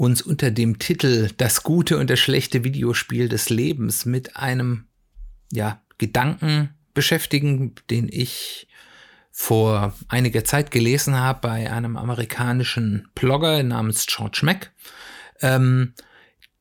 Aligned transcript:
uns 0.00 0.22
unter 0.22 0.50
dem 0.50 0.78
Titel 0.78 1.28
Das 1.36 1.62
gute 1.62 1.98
und 1.98 2.08
das 2.08 2.18
schlechte 2.18 2.64
Videospiel 2.64 3.28
des 3.28 3.50
Lebens 3.50 4.06
mit 4.06 4.34
einem 4.34 4.86
ja, 5.52 5.82
Gedanken 5.98 6.70
beschäftigen, 6.94 7.74
den 7.90 8.08
ich 8.10 8.66
vor 9.30 9.94
einiger 10.08 10.42
Zeit 10.42 10.70
gelesen 10.70 11.16
habe 11.16 11.40
bei 11.42 11.70
einem 11.70 11.98
amerikanischen 11.98 13.10
Blogger 13.14 13.62
namens 13.62 14.06
George 14.06 14.40
Mack. 14.42 14.72
Ähm, 15.42 15.92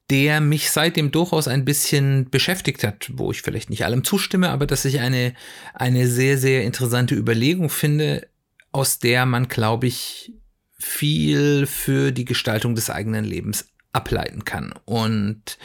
der 0.10 0.42
mich 0.42 0.72
seitdem 0.72 1.12
durchaus 1.12 1.48
ein 1.48 1.64
bisschen 1.64 2.30
beschäftigt 2.30 2.84
hat, 2.84 3.10
wo 3.14 3.32
ich 3.32 3.42
vielleicht 3.42 3.70
nicht 3.70 3.86
allem 3.86 4.04
zustimme, 4.04 4.50
aber 4.50 4.66
dass 4.66 4.84
ich 4.84 5.00
eine, 5.00 5.34
eine 5.74 6.08
sehr, 6.08 6.38
sehr 6.38 6.64
interessante 6.64 7.16
Überlegung 7.16 7.70
finde, 7.70 8.28
aus 8.72 9.00
der 9.00 9.26
man, 9.26 9.48
glaube 9.48 9.88
ich, 9.88 10.34
viel 10.80 11.66
für 11.66 12.12
die 12.12 12.26
Gestaltung 12.26 12.76
des 12.76 12.90
eigenen 12.90 13.26
Lebens 13.26 13.68
ableiten 13.92 14.46
kann. 14.46 14.74
Und 14.86 15.58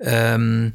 ähm, 0.00 0.74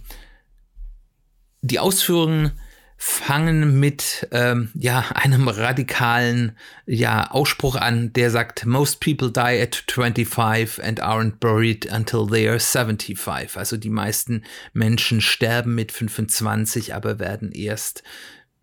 die 1.61 1.79
Ausführungen 1.79 2.51
fangen 2.97 3.79
mit 3.79 4.27
ähm, 4.31 4.71
ja 4.73 5.05
einem 5.13 5.47
radikalen 5.47 6.57
ja 6.85 7.29
Ausspruch 7.31 7.75
an, 7.75 8.13
der 8.13 8.31
sagt 8.31 8.65
most 8.65 8.99
people 8.99 9.31
die 9.31 9.61
at 9.61 9.83
25 9.87 10.83
and 10.83 11.01
aren't 11.01 11.39
buried 11.39 11.91
until 11.91 12.25
they 12.27 12.47
are 12.47 12.59
75. 12.59 13.57
Also 13.57 13.77
die 13.77 13.89
meisten 13.89 14.43
Menschen 14.73 15.21
sterben 15.21 15.75
mit 15.75 15.91
25, 15.91 16.95
aber 16.95 17.19
werden 17.19 17.51
erst 17.51 18.03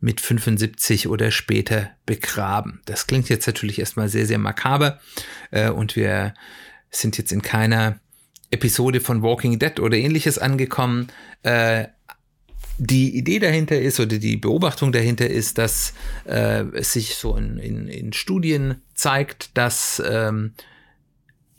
mit 0.02 0.20
75 0.20 1.08
oder 1.08 1.30
später 1.30 1.90
begraben. 2.04 2.80
Das 2.84 3.06
klingt 3.06 3.28
jetzt 3.28 3.46
natürlich 3.46 3.78
erstmal 3.78 4.08
sehr 4.08 4.26
sehr 4.26 4.38
makaber 4.38 5.00
äh, 5.52 5.70
und 5.70 5.96
wir 5.96 6.34
sind 6.90 7.16
jetzt 7.16 7.32
in 7.32 7.40
keiner 7.40 8.00
Episode 8.50 9.00
von 9.00 9.22
Walking 9.22 9.58
Dead 9.58 9.80
oder 9.80 9.96
ähnliches 9.96 10.38
angekommen. 10.38 11.08
Äh, 11.42 11.86
die 12.78 13.16
Idee 13.16 13.38
dahinter 13.38 13.80
ist 13.80 14.00
oder 14.00 14.18
die 14.18 14.36
Beobachtung 14.36 14.92
dahinter 14.92 15.28
ist, 15.28 15.56
dass 15.58 15.94
äh, 16.26 16.64
es 16.72 16.92
sich 16.92 17.14
so 17.14 17.36
in, 17.36 17.58
in, 17.58 17.86
in 17.86 18.12
Studien 18.12 18.82
zeigt, 18.94 19.56
dass 19.56 20.02
ähm, 20.04 20.54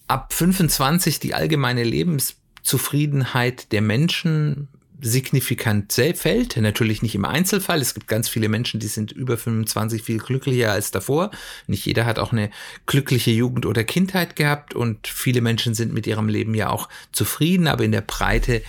ab 0.07 0.33
25 0.33 1.19
die 1.19 1.33
allgemeine 1.33 1.83
Lebenszufriedenheit 1.83 3.71
der 3.71 3.81
Menschen 3.81 4.67
signifikant 5.03 5.93
fällt. 5.93 6.57
Natürlich 6.57 7.01
nicht 7.01 7.15
im 7.15 7.25
Einzelfall. 7.25 7.81
Es 7.81 7.93
gibt 7.93 8.07
ganz 8.07 8.29
viele 8.29 8.49
Menschen, 8.49 8.79
die 8.79 8.87
sind 8.87 9.11
über 9.11 9.37
25 9.37 10.01
viel 10.01 10.17
glücklicher 10.17 10.71
als 10.71 10.91
davor. 10.91 11.31
Nicht 11.67 11.85
jeder 11.85 12.05
hat 12.05 12.19
auch 12.19 12.31
eine 12.31 12.49
glückliche 12.85 13.31
Jugend 13.31 13.65
oder 13.65 13.83
Kindheit 13.83 14.35
gehabt 14.35 14.73
und 14.73 15.07
viele 15.07 15.41
Menschen 15.41 15.73
sind 15.73 15.93
mit 15.93 16.07
ihrem 16.07 16.29
Leben 16.29 16.55
ja 16.55 16.69
auch 16.69 16.89
zufrieden, 17.11 17.67
aber 17.67 17.83
in 17.83 17.91
der 17.91 18.01
Breite 18.01 18.61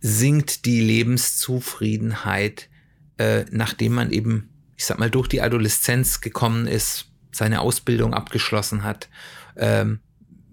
sinkt 0.00 0.64
die 0.64 0.80
Lebenszufriedenheit, 0.80 2.68
äh, 3.18 3.44
nachdem 3.50 3.94
man 3.94 4.10
eben, 4.10 4.48
ich 4.76 4.86
sag 4.86 4.98
mal, 4.98 5.10
durch 5.10 5.28
die 5.28 5.42
Adoleszenz 5.42 6.20
gekommen 6.20 6.66
ist, 6.66 7.06
seine 7.32 7.60
Ausbildung 7.60 8.14
abgeschlossen 8.14 8.82
hat, 8.82 9.08
ähm, 9.56 10.00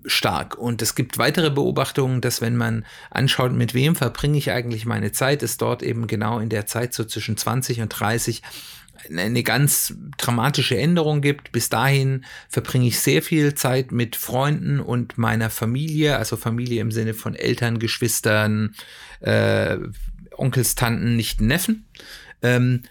stark. 0.05 0.57
Und 0.57 0.81
es 0.81 0.95
gibt 0.95 1.17
weitere 1.17 1.49
Beobachtungen, 1.49 2.21
dass 2.21 2.41
wenn 2.41 2.55
man 2.55 2.85
anschaut, 3.09 3.53
mit 3.53 3.73
wem 3.73 3.95
verbringe 3.95 4.37
ich 4.37 4.51
eigentlich 4.51 4.85
meine 4.85 5.11
Zeit, 5.11 5.43
ist 5.43 5.61
dort 5.61 5.83
eben 5.83 6.07
genau 6.07 6.39
in 6.39 6.49
der 6.49 6.65
Zeit 6.65 6.93
so 6.93 7.03
zwischen 7.03 7.37
20 7.37 7.81
und 7.81 7.89
30 7.89 8.41
eine 9.09 9.43
ganz 9.43 9.95
dramatische 10.17 10.77
Änderung 10.77 11.21
gibt. 11.21 11.51
Bis 11.51 11.69
dahin 11.69 12.25
verbringe 12.47 12.87
ich 12.87 12.99
sehr 12.99 13.21
viel 13.21 13.53
Zeit 13.53 13.91
mit 13.91 14.15
Freunden 14.15 14.79
und 14.79 15.17
meiner 15.17 15.49
Familie, 15.49 16.17
also 16.17 16.37
Familie 16.37 16.81
im 16.81 16.91
Sinne 16.91 17.13
von 17.13 17.35
Eltern, 17.35 17.79
Geschwistern, 17.79 18.75
äh, 19.19 19.77
Onkels, 20.31 20.75
Tanten, 20.75 21.15
nicht 21.15 21.41
Neffen. 21.41 21.85
Ähm, 22.41 22.83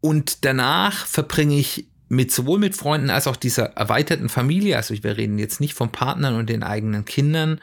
und 0.00 0.44
danach 0.44 1.06
verbringe 1.06 1.56
ich 1.56 1.86
mit 2.12 2.30
sowohl 2.30 2.58
mit 2.58 2.76
Freunden 2.76 3.08
als 3.08 3.26
auch 3.26 3.36
dieser 3.36 3.72
erweiterten 3.72 4.28
Familie, 4.28 4.76
also 4.76 4.94
wir 5.02 5.16
reden 5.16 5.38
jetzt 5.38 5.60
nicht 5.60 5.72
von 5.72 5.90
Partnern 5.90 6.34
und 6.34 6.50
den 6.50 6.62
eigenen 6.62 7.06
Kindern, 7.06 7.58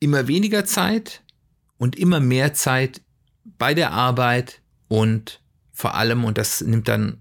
immer 0.00 0.26
weniger 0.26 0.64
Zeit 0.64 1.22
und 1.78 1.94
immer 1.94 2.18
mehr 2.18 2.52
Zeit 2.52 3.02
bei 3.44 3.74
der 3.74 3.92
Arbeit 3.92 4.60
und 4.88 5.40
vor 5.72 5.94
allem, 5.94 6.24
und 6.24 6.36
das 6.36 6.62
nimmt 6.62 6.88
dann 6.88 7.18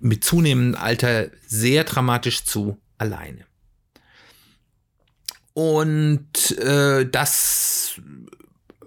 mit 0.00 0.24
zunehmendem 0.24 0.80
Alter 0.80 1.30
sehr 1.46 1.84
dramatisch 1.84 2.44
zu, 2.44 2.78
alleine. 2.98 3.46
Und 5.52 6.58
äh, 6.58 7.08
das 7.08 8.00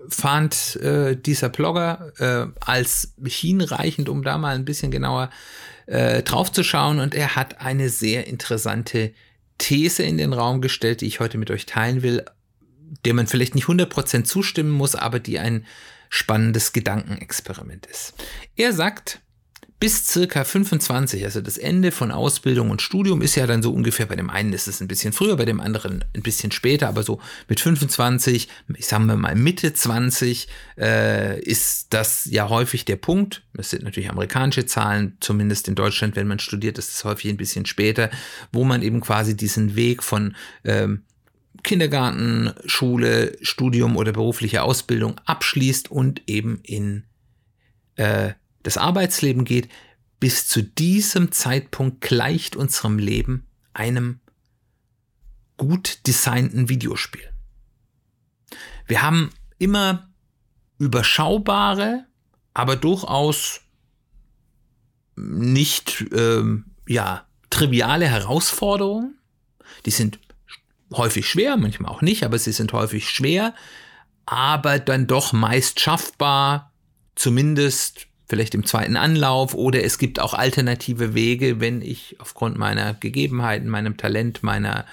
fand 0.10 0.76
äh, 0.82 1.16
dieser 1.16 1.48
Blogger 1.48 2.12
äh, 2.18 2.48
als 2.60 3.14
hinreichend, 3.26 4.10
um 4.10 4.22
da 4.22 4.38
mal 4.38 4.56
ein 4.56 4.66
bisschen 4.66 4.92
genauer 4.92 5.30
äh, 5.86 6.24
drauf 6.24 6.52
zu 6.52 6.64
schauen. 6.64 7.00
Und 7.00 7.16
er 7.16 7.36
hat 7.36 7.62
eine 7.62 7.90
sehr 7.90 8.28
interessante 8.28 9.14
These 9.58 10.04
in 10.04 10.18
den 10.18 10.34
Raum 10.34 10.62
gestellt, 10.62 11.02
die 11.02 11.08
ich 11.08 11.20
heute 11.20 11.38
mit 11.38 11.52
euch 11.52 11.66
teilen 11.66 12.02
will, 12.02 12.26
der 13.06 13.14
man 13.14 13.28
vielleicht 13.28 13.56
nicht 13.56 13.68
100% 13.68 14.24
zustimmen 14.24 14.72
muss, 14.72 14.96
aber 14.96 15.20
die 15.20 15.40
ein 15.40 15.66
spannendes 16.10 16.74
Gedankenexperiment 16.74 17.86
ist. 17.88 18.14
Er 18.56 18.74
sagt, 18.74 19.20
bis 19.80 20.08
circa 20.08 20.46
25, 20.46 21.26
also 21.26 21.42
das 21.42 21.58
Ende 21.58 21.92
von 21.92 22.12
Ausbildung 22.12 22.72
und 22.72 22.82
Studium 22.82 23.22
ist 23.22 23.36
ja 23.36 23.46
dann 23.46 23.62
so 23.62 23.74
ungefähr, 23.74 24.06
bei 24.06 24.16
dem 24.16 24.30
einen 24.30 24.54
ist 24.54 24.68
es 24.68 24.80
ein 24.80 24.88
bisschen 24.88 25.12
früher, 25.12 25.36
bei 25.36 25.44
dem 25.44 25.60
anderen 25.60 26.06
ein 26.16 26.22
bisschen 26.22 26.52
später, 26.52 26.88
aber 26.88 27.04
so 27.04 27.20
mit 27.50 27.60
25, 27.60 28.48
ich 28.78 28.88
sage 28.88 29.04
mal 29.04 29.36
Mitte 29.36 29.74
20, 29.74 30.48
äh, 30.78 31.40
ist 31.42 31.88
das 31.94 32.26
ja 32.26 32.48
häufig 32.48 32.86
der 32.86 32.96
Punkt. 32.96 33.44
Das 33.54 33.70
sind 33.70 33.84
natürlich 33.84 34.10
amerikanische 34.10 34.66
Zahlen, 34.66 35.18
zumindest 35.20 35.68
in 35.68 35.76
Deutschland, 35.76 36.16
wenn 36.16 36.28
man 36.28 36.40
studiert, 36.40 36.78
ist 36.78 36.94
es 36.94 37.04
häufig 37.04 37.30
ein 37.30 37.38
bisschen 37.38 37.66
später, 37.66 38.10
wo 38.54 38.64
man 38.64 38.82
eben 38.82 39.02
quasi 39.02 39.36
diesen 39.36 39.76
Weg 39.76 40.04
von 40.04 40.36
ähm, 40.64 41.04
Kindergarten, 41.64 42.54
Schule, 42.66 43.38
Studium 43.42 43.98
oder 43.98 44.14
berufliche 44.14 44.64
Ausbildung 44.64 45.20
abschließt 45.26 45.92
und 45.92 46.22
eben 46.28 46.60
in 46.64 47.04
äh, 47.98 48.34
das 48.66 48.78
Arbeitsleben 48.78 49.46
geht, 49.46 49.70
bis 50.20 50.48
zu 50.48 50.64
diesem 50.64 51.32
Zeitpunkt 51.32 52.02
gleicht 52.02 52.56
unserem 52.56 52.98
Leben 52.98 53.46
einem 53.74 54.22
gut 55.56 56.00
designten 56.08 56.68
Videospiel. 56.68 57.30
Wir 58.88 59.04
haben 59.04 59.30
immer 59.60 60.10
überschaubare, 60.80 62.06
aber 62.56 62.76
durchaus 62.76 63.62
nicht 65.16 66.04
ähm, 66.12 66.72
ja 66.88 67.28
triviale 67.52 68.08
Herausforderungen. 68.08 69.20
Die 69.86 69.92
sind 69.92 70.20
häufig 70.92 71.30
schwer, 71.30 71.56
manchmal 71.56 71.92
auch 71.92 72.02
nicht, 72.02 72.24
aber 72.24 72.40
sie 72.40 72.52
sind 72.52 72.74
häufig 72.74 73.12
schwer, 73.12 73.54
aber 74.26 74.80
dann 74.80 75.06
doch 75.06 75.34
meist 75.34 75.80
schaffbar, 75.80 76.74
zumindest 77.14 78.08
vielleicht 78.28 78.56
im 78.56 78.66
zweiten 78.66 78.98
Anlauf 78.98 79.54
oder 79.54 79.84
es 79.84 79.98
gibt 79.98 80.20
auch 80.20 80.34
alternative 80.34 81.14
Wege, 81.14 81.60
wenn 81.60 81.82
ich 81.82 82.16
aufgrund 82.20 82.58
meiner 82.58 82.94
Gegebenheiten, 82.96 83.70
meinem 83.70 83.98
Talent, 83.98 84.42
meiner 84.44 84.86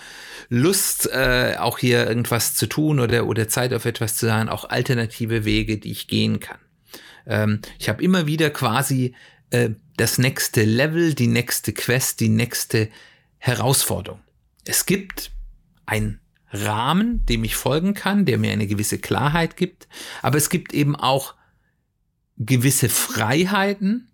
Lust 0.49 1.09
äh, 1.13 1.57
auch 1.59 1.79
hier 1.79 2.07
irgendwas 2.07 2.55
zu 2.55 2.67
tun 2.67 3.01
oder, 3.01 3.27
oder 3.27 3.49
Zeit 3.49 3.73
auf 3.73 3.87
etwas 3.87 4.17
zu 4.17 4.27
sagen, 4.27 4.49
auch 4.49 4.69
alternative 4.69 5.45
Wege, 5.45 5.79
die 5.79 5.93
ich 5.93 6.09
gehen 6.09 6.41
kann. 6.41 6.59
Ähm, 7.27 7.61
ich 7.79 7.89
habe 7.89 8.03
immer 8.03 8.27
wieder 8.27 8.51
quasi 8.51 9.15
äh, 9.51 9.71
das 9.97 10.19
nächste 10.19 10.65
Level, 10.65 11.15
die 11.15 11.27
nächste 11.27 11.73
Quest, 11.73 12.21
die 12.21 12.29
nächste 12.29 12.89
Herausforderung. 13.39 14.21
Es 14.65 14.87
gibt 14.87 15.31
ein 15.87 16.21
Rahmen, 16.51 17.25
dem 17.27 17.45
ich 17.45 17.57
folgen 17.57 17.95
kann, 17.95 18.27
der 18.27 18.37
mir 18.37 18.53
eine 18.53 18.67
gewisse 18.67 18.99
Klarheit 18.99 19.57
gibt, 19.57 19.89
aber 20.21 20.37
es 20.37 20.51
gibt 20.51 20.75
eben 20.75 20.97
auch 20.97 21.35
gewisse 22.47 22.89
Freiheiten, 22.89 24.09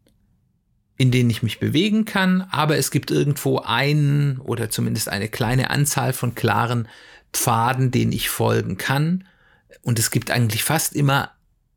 in 0.96 1.10
denen 1.10 1.30
ich 1.30 1.42
mich 1.42 1.60
bewegen 1.60 2.04
kann, 2.04 2.42
aber 2.50 2.76
es 2.76 2.90
gibt 2.90 3.10
irgendwo 3.10 3.60
einen 3.60 4.38
oder 4.38 4.68
zumindest 4.70 5.08
eine 5.08 5.28
kleine 5.28 5.70
Anzahl 5.70 6.12
von 6.12 6.34
klaren 6.34 6.88
Pfaden, 7.32 7.90
denen 7.90 8.12
ich 8.12 8.28
folgen 8.28 8.76
kann. 8.78 9.24
Und 9.82 9.98
es 9.98 10.10
gibt 10.10 10.30
eigentlich 10.30 10.64
fast 10.64 10.94
immer 10.94 11.30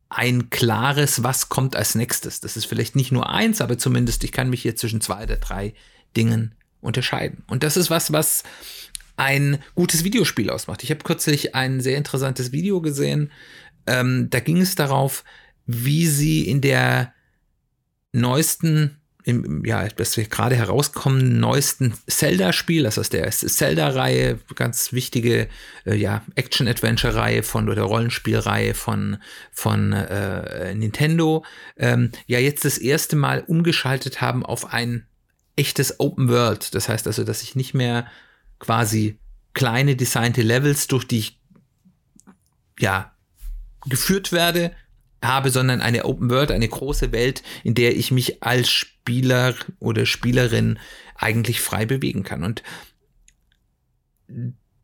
ein 0.08 0.50
klares, 0.50 1.22
was 1.22 1.48
kommt 1.48 1.76
als 1.76 1.94
nächstes. 1.94 2.40
Das 2.40 2.56
ist 2.56 2.66
vielleicht 2.66 2.96
nicht 2.96 3.12
nur 3.12 3.30
eins, 3.30 3.60
aber 3.60 3.78
zumindest 3.78 4.24
ich 4.24 4.32
kann 4.32 4.50
mich 4.50 4.62
hier 4.62 4.76
zwischen 4.76 5.00
zwei 5.00 5.22
oder 5.22 5.36
drei 5.36 5.74
Dingen 6.16 6.54
unterscheiden. 6.80 7.44
Und 7.46 7.62
das 7.62 7.76
ist 7.76 7.90
was, 7.90 8.12
was 8.12 8.42
ein 9.16 9.58
gutes 9.74 10.04
Videospiel 10.04 10.50
ausmacht. 10.50 10.82
Ich 10.82 10.90
habe 10.90 11.04
kürzlich 11.04 11.54
ein 11.54 11.80
sehr 11.80 11.96
interessantes 11.96 12.52
Video 12.52 12.80
gesehen. 12.80 13.30
Ähm, 13.86 14.28
da 14.30 14.40
ging 14.40 14.60
es 14.60 14.74
darauf, 14.74 15.24
wie 15.66 16.06
sie 16.06 16.48
in 16.48 16.60
der 16.60 17.12
neuesten 18.12 19.02
im, 19.24 19.64
ja, 19.64 19.86
das 19.88 20.16
wir 20.16 20.24
gerade 20.24 20.56
herauskommen, 20.56 21.38
neuesten 21.38 21.94
Zelda-Spiel, 22.08 22.82
das 22.82 22.98
ist 22.98 23.12
der 23.12 23.30
Zelda-Reihe, 23.30 24.40
ganz 24.54 24.92
wichtige 24.92 25.48
äh, 25.86 25.94
ja, 25.94 26.22
Action-Adventure-Reihe 26.34 27.42
von 27.42 27.68
oder 27.68 27.82
Rollenspielreihe 27.82 28.74
von, 28.74 29.18
von 29.52 29.92
äh, 29.92 30.74
Nintendo, 30.74 31.44
ähm, 31.76 32.10
ja 32.26 32.38
jetzt 32.38 32.64
das 32.64 32.78
erste 32.78 33.16
Mal 33.16 33.44
umgeschaltet 33.46 34.20
haben 34.20 34.44
auf 34.44 34.72
ein 34.72 35.06
echtes 35.54 36.00
Open 36.00 36.28
World. 36.28 36.74
Das 36.74 36.88
heißt 36.88 37.06
also, 37.06 37.24
dass 37.24 37.42
ich 37.42 37.54
nicht 37.54 37.74
mehr 37.74 38.06
quasi 38.58 39.18
kleine 39.54 39.96
designte 39.96 40.42
Levels, 40.42 40.88
durch 40.88 41.06
die 41.06 41.18
ich 41.18 41.40
ja 42.78 43.14
geführt 43.86 44.32
werde, 44.32 44.72
habe, 45.22 45.50
sondern 45.50 45.80
eine 45.80 46.04
Open 46.04 46.30
World, 46.30 46.50
eine 46.50 46.68
große 46.68 47.12
Welt, 47.12 47.42
in 47.64 47.74
der 47.74 47.96
ich 47.96 48.10
mich 48.10 48.42
als 48.42 48.68
Spieler 48.70 49.54
oder 49.78 50.06
Spielerin 50.06 50.78
eigentlich 51.16 51.60
frei 51.60 51.86
bewegen 51.86 52.24
kann. 52.24 52.44
Und 52.44 52.62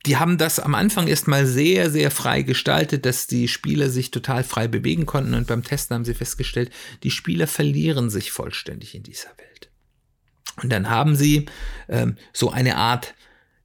die 0.07 0.17
haben 0.17 0.39
das 0.39 0.61
am 0.61 0.75
Anfang 0.75 1.07
erstmal 1.09 1.47
sehr, 1.47 1.91
sehr 1.91 2.11
frei 2.11 2.43
gestaltet, 2.43 3.05
dass 3.05 3.27
die 3.27 3.49
Spieler 3.49 3.91
sich 3.91 4.11
total 4.11 4.45
frei 4.45 4.69
bewegen 4.69 5.07
konnten. 5.07 5.35
Und 5.35 5.47
beim 5.47 5.65
Testen 5.65 5.95
haben 5.95 6.05
sie 6.05 6.15
festgestellt, 6.15 6.71
die 7.03 7.11
Spieler 7.11 7.47
verlieren 7.47 8.11
sich 8.11 8.31
vollständig 8.31 8.95
in 8.95 9.03
dieser 9.03 9.31
Welt. 9.37 9.71
Und 10.63 10.71
dann 10.71 10.89
haben 10.89 11.17
sie 11.17 11.47
ähm, 11.89 12.17
so 12.33 12.51
eine 12.51 12.77
Art 12.77 13.15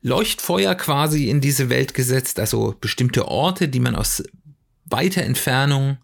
Leuchtfeuer 0.02 0.75
quasi 0.75 1.30
in 1.30 1.40
diese 1.40 1.70
Welt 1.70 1.94
gesetzt, 1.94 2.40
also 2.40 2.75
bestimmte 2.80 3.28
Orte, 3.28 3.70
die 3.70 3.80
man 3.80 3.96
aus 3.96 4.24
weiter 4.86 5.24
Entfernung 5.24 5.98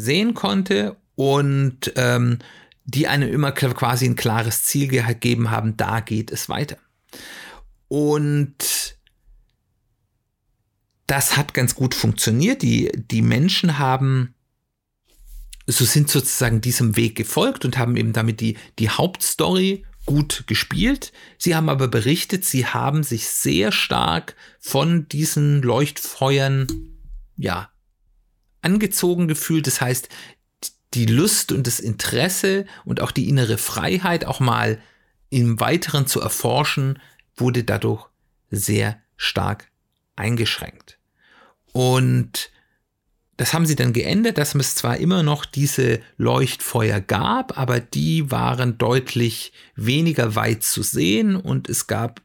sehen 0.00 0.34
konnte 0.34 0.96
und 1.14 1.92
ähm, 1.96 2.38
die 2.84 3.06
einem 3.06 3.32
immer 3.32 3.52
quasi 3.52 4.06
ein 4.06 4.16
klares 4.16 4.64
Ziel 4.64 4.88
gegeben 4.88 5.50
haben, 5.50 5.76
da 5.76 6.00
geht 6.00 6.30
es 6.30 6.48
weiter. 6.48 6.76
Und 7.88 8.96
das 11.06 11.36
hat 11.36 11.54
ganz 11.54 11.74
gut 11.74 11.94
funktioniert. 11.94 12.62
Die, 12.62 12.90
die 12.94 13.22
Menschen 13.22 13.78
haben, 13.78 14.34
so 15.66 15.84
sind 15.84 16.08
sozusagen 16.08 16.60
diesem 16.60 16.96
Weg 16.96 17.16
gefolgt 17.16 17.64
und 17.64 17.78
haben 17.78 17.96
eben 17.96 18.12
damit 18.12 18.40
die, 18.40 18.56
die 18.78 18.90
Hauptstory 18.90 19.84
gut 20.06 20.44
gespielt. 20.46 21.12
Sie 21.38 21.54
haben 21.54 21.68
aber 21.68 21.88
berichtet, 21.88 22.44
sie 22.44 22.66
haben 22.66 23.02
sich 23.02 23.28
sehr 23.28 23.72
stark 23.72 24.36
von 24.58 25.08
diesen 25.08 25.62
Leuchtfeuern, 25.62 26.66
ja, 27.36 27.70
angezogen 28.62 29.28
gefühlt. 29.28 29.66
Das 29.66 29.80
heißt, 29.80 30.08
die 30.94 31.06
Lust 31.06 31.52
und 31.52 31.66
das 31.66 31.80
Interesse 31.80 32.66
und 32.84 33.00
auch 33.00 33.12
die 33.12 33.28
innere 33.28 33.58
Freiheit 33.58 34.24
auch 34.24 34.40
mal 34.40 34.80
im 35.30 35.60
Weiteren 35.60 36.06
zu 36.06 36.20
erforschen, 36.20 36.98
wurde 37.36 37.64
dadurch 37.64 38.06
sehr 38.50 39.00
stark 39.16 39.70
eingeschränkt. 40.16 40.98
Und 41.72 42.50
das 43.36 43.54
haben 43.54 43.64
sie 43.64 43.76
dann 43.76 43.94
geändert, 43.94 44.36
dass 44.36 44.54
es 44.54 44.74
zwar 44.74 44.98
immer 44.98 45.22
noch 45.22 45.46
diese 45.46 46.00
Leuchtfeuer 46.18 47.00
gab, 47.00 47.56
aber 47.56 47.80
die 47.80 48.30
waren 48.30 48.76
deutlich 48.76 49.52
weniger 49.76 50.34
weit 50.34 50.62
zu 50.62 50.82
sehen 50.82 51.36
und 51.36 51.68
es 51.68 51.86
gab 51.86 52.20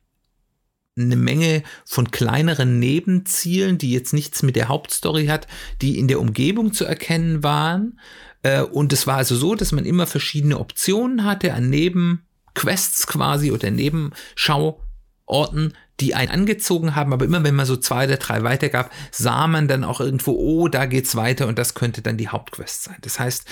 eine 0.98 1.16
Menge 1.16 1.64
von 1.84 2.12
kleineren 2.12 2.80
Nebenzielen, 2.80 3.78
die 3.78 3.92
jetzt 3.92 4.14
nichts 4.14 4.44
mit 4.44 4.56
der 4.56 4.70
Hauptstory 4.70 5.28
hat, 5.28 5.48
die 5.82 6.00
in 6.00 6.08
der 6.08 6.22
Umgebung 6.22 6.74
zu 6.74 6.86
erkennen 6.86 7.44
waren. 7.44 8.00
Äh, 8.44 8.62
und 8.62 8.94
es 8.94 9.06
war 9.06 9.18
also 9.18 9.36
so, 9.36 9.56
dass 9.56 9.72
man 9.72 9.86
immer 9.86 10.08
verschiedene 10.08 10.60
Optionen 10.60 11.26
hatte 11.26 11.54
an 11.54 11.70
Nebenquests 11.70 13.08
quasi 13.08 13.52
oder 13.52 13.72
Nebenschauorten, 13.72 15.74
die 16.00 16.16
einen 16.16 16.32
angezogen 16.32 16.96
haben, 16.96 17.14
aber 17.14 17.26
immer 17.26 17.44
wenn 17.44 17.56
man 17.56 17.66
so 17.66 17.78
zwei 17.78 18.06
oder 18.06 18.18
drei 18.18 18.44
weitergab, 18.44 18.92
sah 19.12 19.48
man 19.48 19.68
dann 19.68 19.84
auch 19.84 20.00
irgendwo, 20.00 20.32
oh, 20.32 20.68
da 20.68 20.86
geht's 20.86 21.16
weiter 21.16 21.48
und 21.48 21.58
das 21.58 21.74
könnte 21.74 22.02
dann 22.02 22.18
die 22.18 22.30
Hauptquest 22.30 22.84
sein. 22.84 22.98
Das 23.02 23.20
heißt, 23.20 23.46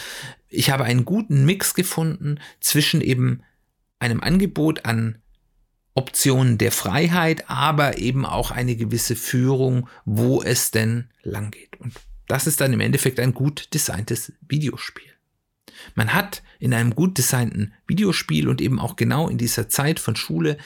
ich 0.49 0.69
habe 0.69 0.85
einen 0.85 1.03
guten 1.03 1.45
Mix 1.45 1.73
gefunden 1.73 2.39
zwischen 2.59 3.01
eben 3.01 3.43
einem 3.99 4.21
Angebot 4.21 4.85
an 4.85 5.22
Optionen 5.95 6.57
der 6.57 6.71
Freiheit, 6.71 7.49
aber 7.49 7.97
eben 7.97 8.25
auch 8.25 8.51
eine 8.51 8.75
gewisse 8.75 9.15
Führung, 9.15 9.87
wo 10.05 10.41
es 10.41 10.71
denn 10.71 11.09
lang 11.21 11.51
geht. 11.51 11.79
Und 11.79 11.93
das 12.27 12.47
ist 12.47 12.61
dann 12.61 12.73
im 12.73 12.79
Endeffekt 12.79 13.19
ein 13.19 13.33
gut 13.33 13.73
designtes 13.73 14.33
Videospiel. 14.47 15.11
Man 15.95 16.13
hat 16.13 16.41
in 16.59 16.73
einem 16.73 16.95
gut 16.95 17.17
designten 17.17 17.73
Videospiel 17.87 18.47
und 18.47 18.61
eben 18.61 18.79
auch 18.79 18.95
genau 18.95 19.27
in 19.27 19.37
dieser 19.37 19.69
Zeit 19.69 19.99
von 19.99 20.15
Schule 20.15 20.57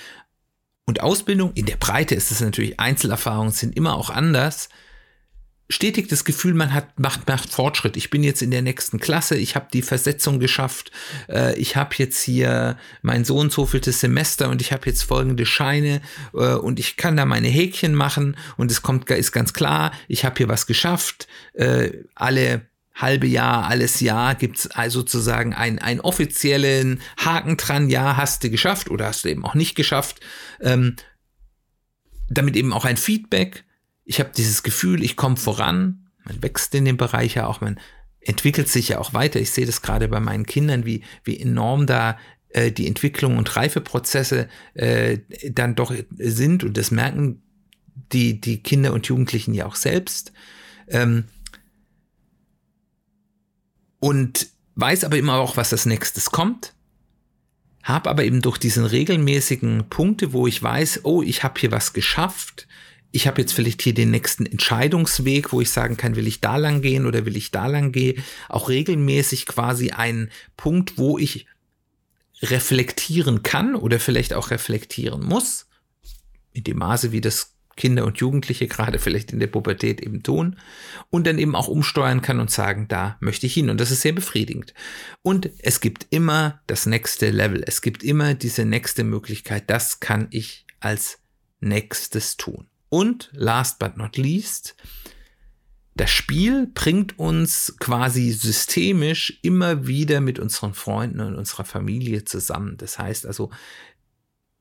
und 0.85 1.01
Ausbildung, 1.01 1.51
in 1.53 1.65
der 1.65 1.75
Breite 1.75 2.15
ist 2.15 2.31
es 2.31 2.39
natürlich, 2.39 2.79
Einzelerfahrungen 2.79 3.51
sind 3.51 3.75
immer 3.75 3.95
auch 3.95 4.09
anders, 4.09 4.69
stetig 5.69 6.07
das 6.07 6.23
Gefühl, 6.23 6.53
man 6.53 6.73
hat 6.73 6.99
macht, 6.99 7.27
macht 7.27 7.49
Fortschritt. 7.49 7.97
Ich 7.97 8.09
bin 8.09 8.23
jetzt 8.23 8.41
in 8.41 8.51
der 8.51 8.61
nächsten 8.61 8.99
Klasse, 8.99 9.35
ich 9.35 9.55
habe 9.55 9.67
die 9.71 9.81
Versetzung 9.81 10.39
geschafft, 10.39 10.91
äh, 11.29 11.57
ich 11.57 11.75
habe 11.75 11.95
jetzt 11.97 12.21
hier 12.21 12.77
mein 13.01 13.25
so 13.25 13.37
und 13.37 13.51
so 13.51 13.65
vieltes 13.65 13.99
Semester 13.99 14.49
und 14.49 14.61
ich 14.61 14.71
habe 14.71 14.85
jetzt 14.85 15.03
folgende 15.03 15.45
Scheine 15.45 16.01
äh, 16.33 16.53
und 16.53 16.79
ich 16.79 16.95
kann 16.95 17.17
da 17.17 17.25
meine 17.25 17.49
Häkchen 17.49 17.95
machen 17.95 18.37
und 18.55 18.71
es 18.71 18.81
kommt 18.81 19.09
ist 19.09 19.31
ganz 19.31 19.53
klar, 19.53 19.91
ich 20.07 20.23
habe 20.25 20.35
hier 20.37 20.47
was 20.47 20.67
geschafft. 20.67 21.27
Äh, 21.53 21.91
alle 22.15 22.67
halbe 22.95 23.27
Jahr, 23.27 23.67
alles 23.67 23.99
Jahr 23.99 24.35
gibt's 24.35 24.67
also 24.67 24.99
sozusagen 24.99 25.53
einen, 25.53 25.79
einen 25.79 25.99
offiziellen 25.99 27.01
Haken 27.17 27.57
dran, 27.57 27.89
ja, 27.89 28.17
hast 28.17 28.43
du 28.43 28.49
geschafft 28.49 28.89
oder 28.89 29.05
hast 29.05 29.25
du 29.25 29.29
eben 29.29 29.45
auch 29.45 29.53
nicht 29.53 29.75
geschafft. 29.75 30.19
Ähm, 30.61 30.95
damit 32.29 32.55
eben 32.55 32.73
auch 32.73 32.85
ein 32.85 32.97
Feedback 32.97 33.63
ich 34.07 34.19
habe 34.19 34.31
dieses 34.35 34.63
Gefühl, 34.63 35.03
ich 35.03 35.17
komme 35.17 35.35
voran, 35.35 36.07
man 36.23 36.41
wächst 36.41 36.73
in 36.73 36.85
dem 36.85 36.97
Bereich 36.97 37.35
ja 37.35 37.45
auch, 37.45 37.61
man 37.61 37.79
entwickelt 38.21 38.69
sich 38.69 38.89
ja 38.89 38.99
auch 38.99 39.13
weiter. 39.13 39.39
Ich 39.39 39.51
sehe 39.51 39.65
das 39.65 39.81
gerade 39.81 40.07
bei 40.07 40.19
meinen 40.19 40.45
Kindern, 40.45 40.85
wie, 40.85 41.03
wie 41.23 41.39
enorm 41.39 41.85
da 41.85 42.17
äh, 42.49 42.71
die 42.71 42.87
Entwicklung 42.87 43.37
und 43.37 43.55
Reifeprozesse 43.55 44.47
äh, 44.73 45.19
dann 45.51 45.75
doch 45.75 45.93
sind 46.17 46.63
und 46.63 46.77
das 46.77 46.89
merken 46.89 47.43
die, 48.13 48.39
die 48.39 48.63
Kinder 48.63 48.93
und 48.93 49.07
Jugendlichen 49.07 49.53
ja 49.53 49.65
auch 49.65 49.75
selbst. 49.75 50.31
Ähm, 50.87 51.25
und 53.99 54.47
weiß 54.75 55.03
aber 55.03 55.17
immer 55.17 55.35
auch, 55.35 55.57
was 55.57 55.73
als 55.73 55.85
nächstes 55.85 56.31
kommt. 56.31 56.73
Hab 57.83 58.07
aber 58.07 58.23
eben 58.23 58.41
durch 58.41 58.57
diesen 58.57 58.85
regelmäßigen 58.85 59.89
Punkte, 59.89 60.31
wo 60.31 60.47
ich 60.47 60.61
weiß, 60.63 61.01
oh, 61.03 61.21
ich 61.21 61.43
habe 61.43 61.59
hier 61.59 61.71
was 61.71 61.93
geschafft, 61.93 62.67
ich 63.11 63.27
habe 63.27 63.41
jetzt 63.41 63.53
vielleicht 63.53 63.81
hier 63.81 63.93
den 63.93 64.11
nächsten 64.11 64.45
Entscheidungsweg, 64.45 65.51
wo 65.53 65.61
ich 65.61 65.71
sagen 65.71 65.97
kann, 65.97 66.15
will 66.15 66.27
ich 66.27 66.41
da 66.41 66.57
lang 66.57 66.81
gehen 66.81 67.05
oder 67.05 67.25
will 67.25 67.37
ich 67.37 67.51
da 67.51 67.67
lang 67.67 67.91
gehen, 67.91 68.23
auch 68.49 68.69
regelmäßig 68.69 69.45
quasi 69.45 69.91
einen 69.91 70.29
Punkt, 70.55 70.97
wo 70.97 71.17
ich 71.17 71.47
reflektieren 72.41 73.43
kann 73.43 73.75
oder 73.75 73.99
vielleicht 73.99 74.33
auch 74.33 74.51
reflektieren 74.51 75.23
muss, 75.23 75.67
in 76.53 76.63
dem 76.63 76.77
Maße, 76.77 77.11
wie 77.11 77.21
das 77.21 77.57
Kinder 77.77 78.05
und 78.05 78.17
Jugendliche 78.17 78.67
gerade 78.67 78.99
vielleicht 78.99 79.31
in 79.31 79.39
der 79.39 79.47
Pubertät 79.47 80.01
eben 80.01 80.23
tun. 80.23 80.57
Und 81.09 81.25
dann 81.27 81.37
eben 81.37 81.55
auch 81.55 81.67
umsteuern 81.67 82.21
kann 82.21 82.39
und 82.39 82.51
sagen, 82.51 82.87
da 82.87 83.17
möchte 83.21 83.45
ich 83.45 83.53
hin. 83.53 83.69
Und 83.69 83.79
das 83.79 83.91
ist 83.91 84.01
sehr 84.01 84.13
befriedigend. 84.13 84.73
Und 85.21 85.49
es 85.59 85.79
gibt 85.79 86.07
immer 86.09 86.59
das 86.67 86.85
nächste 86.85 87.29
Level, 87.29 87.63
es 87.65 87.81
gibt 87.81 88.03
immer 88.03 88.33
diese 88.33 88.65
nächste 88.65 89.03
Möglichkeit, 89.03 89.69
das 89.69 89.99
kann 89.99 90.27
ich 90.31 90.65
als 90.79 91.19
nächstes 91.59 92.35
tun. 92.35 92.67
Und 92.89 93.29
last 93.33 93.79
but 93.79 93.97
not 93.97 94.17
least, 94.17 94.75
das 95.95 96.11
Spiel 96.11 96.67
bringt 96.73 97.17
uns 97.17 97.75
quasi 97.79 98.31
systemisch 98.31 99.39
immer 99.41 99.87
wieder 99.87 100.21
mit 100.21 100.37
unseren 100.37 100.73
Freunden 100.75 101.21
und 101.21 101.35
unserer 101.35 101.65
Familie 101.65 102.23
zusammen. 102.23 102.77
Das 102.77 102.99
heißt 102.99 103.25
also, 103.25 103.49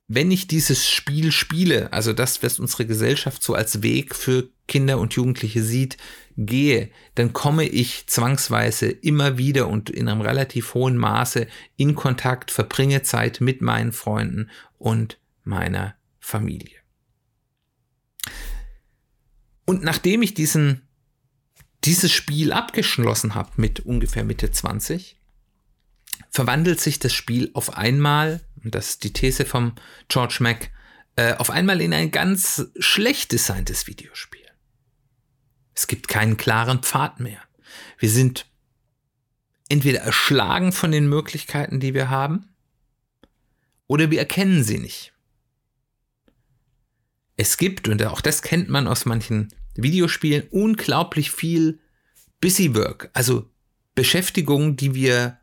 wenn 0.07 0.31
ich 0.31 0.47
dieses 0.47 0.87
Spiel 0.89 1.31
spiele, 1.31 1.91
also 1.91 2.13
das, 2.13 2.41
was 2.41 2.59
unsere 2.59 2.85
Gesellschaft 2.85 3.43
so 3.43 3.53
als 3.53 3.83
Weg 3.83 4.15
für 4.15 4.49
Kinder 4.67 4.99
und 4.99 5.13
Jugendliche 5.13 5.61
sieht, 5.61 5.97
gehe, 6.37 6.89
dann 7.15 7.33
komme 7.33 7.65
ich 7.65 8.07
zwangsweise 8.07 8.87
immer 8.87 9.37
wieder 9.37 9.67
und 9.67 9.89
in 9.89 10.07
einem 10.07 10.21
relativ 10.21 10.73
hohen 10.73 10.97
Maße 10.97 11.47
in 11.75 11.93
Kontakt, 11.93 12.51
verbringe 12.51 13.03
Zeit 13.03 13.41
mit 13.41 13.61
meinen 13.61 13.91
Freunden 13.91 14.49
und 14.77 15.19
meiner 15.43 15.95
Familie. 16.19 16.76
Und 19.67 19.83
nachdem 19.83 20.21
ich 20.21 20.33
diesen, 20.33 20.87
dieses 21.83 22.13
Spiel 22.13 22.53
abgeschlossen 22.53 23.35
habe 23.35 23.51
mit 23.57 23.81
ungefähr 23.81 24.23
Mitte 24.23 24.49
20, 24.49 25.19
verwandelt 26.31 26.79
sich 26.79 26.99
das 26.99 27.13
Spiel 27.13 27.51
auf 27.53 27.77
einmal, 27.77 28.39
und 28.63 28.73
das 28.73 28.91
ist 28.91 29.03
die 29.03 29.11
These 29.11 29.45
vom 29.45 29.73
George 30.07 30.37
Mack, 30.39 30.71
äh, 31.17 31.33
auf 31.33 31.49
einmal 31.49 31.81
in 31.81 31.93
ein 31.93 32.11
ganz 32.11 32.67
schlecht 32.79 33.33
designtes 33.33 33.87
Videospiel. 33.87 34.45
Es 35.75 35.87
gibt 35.87 36.07
keinen 36.07 36.37
klaren 36.37 36.81
Pfad 36.81 37.19
mehr. 37.19 37.41
Wir 37.99 38.09
sind 38.09 38.45
entweder 39.67 39.99
erschlagen 39.99 40.71
von 40.71 40.93
den 40.93 41.09
Möglichkeiten, 41.09 41.81
die 41.81 41.93
wir 41.93 42.09
haben, 42.09 42.47
oder 43.87 44.11
wir 44.11 44.19
erkennen 44.19 44.63
sie 44.63 44.77
nicht. 44.77 45.11
Es 47.35 47.57
gibt, 47.57 47.89
und 47.89 48.01
auch 48.03 48.21
das 48.21 48.41
kennt 48.41 48.69
man 48.69 48.87
aus 48.87 49.05
manchen 49.05 49.49
Videospielen, 49.77 50.47
unglaublich 50.49 51.31
viel 51.31 51.79
Busywork, 52.41 53.09
also 53.13 53.49
Beschäftigung, 53.95 54.75
die 54.75 54.93
wir 54.93 55.39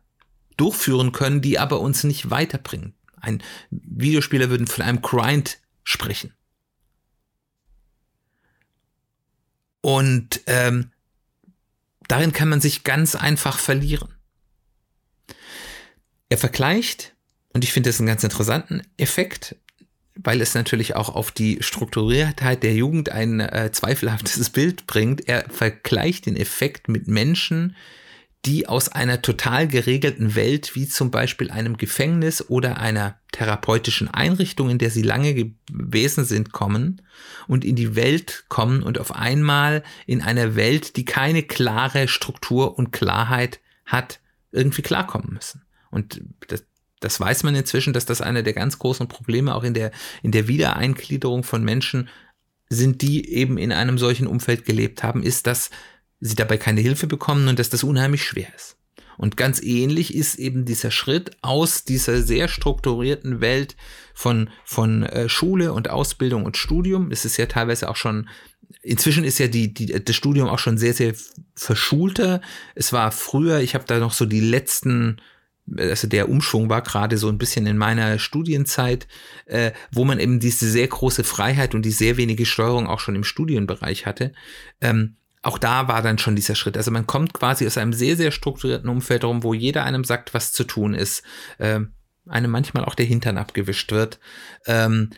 durchführen 0.57 1.11
können, 1.11 1.41
die 1.41 1.59
aber 1.59 1.81
uns 1.81 2.03
nicht 2.03 2.29
weiterbringen. 2.29 2.93
Ein 3.19 3.43
Videospieler 3.71 4.49
würde 4.49 4.67
von 4.67 4.83
einem 4.85 5.01
Grind 5.01 5.57
sprechen. 5.83 6.33
Und 9.81 10.41
ähm, 10.47 10.91
darin 12.07 12.33
kann 12.33 12.49
man 12.49 12.61
sich 12.61 12.83
ganz 12.83 13.15
einfach 13.15 13.59
verlieren. 13.59 14.13
Er 16.29 16.37
vergleicht, 16.37 17.15
und 17.49 17.63
ich 17.63 17.71
finde 17.71 17.89
das 17.89 17.99
einen 17.99 18.07
ganz 18.07 18.23
interessanten 18.23 18.81
Effekt, 18.97 19.55
weil 20.15 20.41
es 20.41 20.53
natürlich 20.53 20.95
auch 20.95 21.13
auf 21.13 21.31
die 21.31 21.57
Strukturiertheit 21.61 22.63
der 22.63 22.73
Jugend 22.73 23.11
ein 23.11 23.39
äh, 23.39 23.69
zweifelhaftes 23.71 24.49
Bild 24.49 24.87
bringt. 24.87 25.27
Er 25.27 25.49
vergleicht 25.49 26.25
den 26.25 26.37
Effekt 26.37 26.87
mit 26.87 27.07
Menschen, 27.07 27.75
die 28.45 28.67
aus 28.67 28.89
einer 28.89 29.21
total 29.21 29.67
geregelten 29.67 30.35
Welt, 30.35 30.75
wie 30.75 30.87
zum 30.87 31.09
Beispiel 31.09 31.49
einem 31.49 31.77
Gefängnis 31.77 32.47
oder 32.47 32.77
einer 32.77 33.19
therapeutischen 33.31 34.07
Einrichtung, 34.07 34.69
in 34.69 34.77
der 34.77 34.91
sie 34.91 35.01
lange 35.01 35.33
gewesen 35.33 36.25
sind, 36.25 36.51
kommen 36.51 37.01
und 37.47 37.65
in 37.65 37.75
die 37.75 37.95
Welt 37.95 38.45
kommen 38.47 38.83
und 38.83 38.99
auf 38.99 39.15
einmal 39.15 39.83
in 40.05 40.21
einer 40.21 40.55
Welt, 40.55 40.95
die 40.95 41.05
keine 41.05 41.41
klare 41.41 42.07
Struktur 42.07 42.77
und 42.77 42.91
Klarheit 42.91 43.59
hat, 43.85 44.19
irgendwie 44.51 44.83
klarkommen 44.83 45.33
müssen. 45.33 45.63
Und 45.89 46.21
das, 46.47 46.65
das 46.99 47.19
weiß 47.19 47.43
man 47.43 47.55
inzwischen, 47.55 47.93
dass 47.93 48.05
das 48.05 48.21
einer 48.21 48.43
der 48.43 48.53
ganz 48.53 48.79
großen 48.79 49.07
Probleme 49.07 49.53
auch 49.55 49.63
in 49.63 49.73
der, 49.73 49.91
in 50.23 50.31
der 50.31 50.47
Wiedereingliederung 50.47 51.43
von 51.43 51.63
Menschen 51.63 52.09
sind, 52.69 53.01
die 53.01 53.31
eben 53.33 53.57
in 53.57 53.71
einem 53.71 53.97
solchen 53.97 54.27
Umfeld 54.27 54.65
gelebt 54.65 55.03
haben, 55.03 55.21
ist, 55.21 55.47
dass 55.47 55.69
sie 56.19 56.35
dabei 56.35 56.57
keine 56.57 56.81
Hilfe 56.81 57.07
bekommen 57.07 57.47
und 57.47 57.59
dass 57.59 57.69
das 57.69 57.83
unheimlich 57.83 58.23
schwer 58.23 58.47
ist. 58.55 58.77
Und 59.17 59.37
ganz 59.37 59.61
ähnlich 59.61 60.13
ist 60.13 60.35
eben 60.35 60.65
dieser 60.65 60.91
Schritt 60.91 61.31
aus 61.41 61.83
dieser 61.85 62.21
sehr 62.21 62.47
strukturierten 62.47 63.39
Welt 63.39 63.75
von, 64.13 64.49
von 64.65 65.03
äh, 65.03 65.29
Schule 65.29 65.73
und 65.73 65.89
Ausbildung 65.89 66.43
und 66.43 66.57
Studium. 66.57 67.11
Es 67.11 67.23
ist 67.23 67.37
ja 67.37 67.45
teilweise 67.45 67.89
auch 67.89 67.95
schon, 67.95 68.27
inzwischen 68.81 69.23
ist 69.23 69.37
ja 69.37 69.47
die, 69.47 69.73
die, 69.73 70.03
das 70.03 70.15
Studium 70.15 70.49
auch 70.49 70.59
schon 70.59 70.77
sehr, 70.77 70.93
sehr 70.93 71.13
verschulter. 71.55 72.41
Es 72.73 72.91
war 72.91 73.11
früher, 73.11 73.59
ich 73.59 73.73
habe 73.73 73.85
da 73.87 73.99
noch 73.99 74.13
so 74.13 74.25
die 74.25 74.41
letzten, 74.41 75.21
also 75.77 76.07
der 76.07 76.29
Umschwung 76.29 76.69
war 76.69 76.81
gerade 76.81 77.17
so 77.17 77.29
ein 77.29 77.37
bisschen 77.37 77.65
in 77.65 77.77
meiner 77.77 78.19
Studienzeit, 78.19 79.07
äh, 79.45 79.71
wo 79.91 80.05
man 80.05 80.19
eben 80.19 80.39
diese 80.39 80.69
sehr 80.69 80.87
große 80.87 81.23
Freiheit 81.23 81.73
und 81.73 81.83
die 81.83 81.91
sehr 81.91 82.17
wenige 82.17 82.45
Steuerung 82.45 82.87
auch 82.87 82.99
schon 82.99 83.15
im 83.15 83.23
Studienbereich 83.23 84.05
hatte. 84.05 84.33
Ähm, 84.81 85.17
auch 85.41 85.57
da 85.57 85.87
war 85.87 86.01
dann 86.01 86.17
schon 86.17 86.35
dieser 86.35 86.55
Schritt. 86.55 86.77
Also 86.77 86.91
man 86.91 87.05
kommt 87.05 87.33
quasi 87.33 87.67
aus 87.67 87.77
einem 87.77 87.93
sehr, 87.93 88.17
sehr 88.17 88.31
strukturierten 88.31 88.89
Umfeld 88.89 89.23
rum, 89.23 89.43
wo 89.43 89.53
jeder 89.53 89.83
einem 89.83 90.03
sagt, 90.03 90.33
was 90.33 90.51
zu 90.51 90.63
tun 90.63 90.93
ist. 90.93 91.23
Ähm, 91.59 91.93
einem 92.27 92.49
manchmal 92.49 92.85
auch 92.85 92.95
der 92.95 93.05
Hintern 93.05 93.37
abgewischt 93.37 93.91
wird. 93.91 94.19
Ähm, 94.65 95.11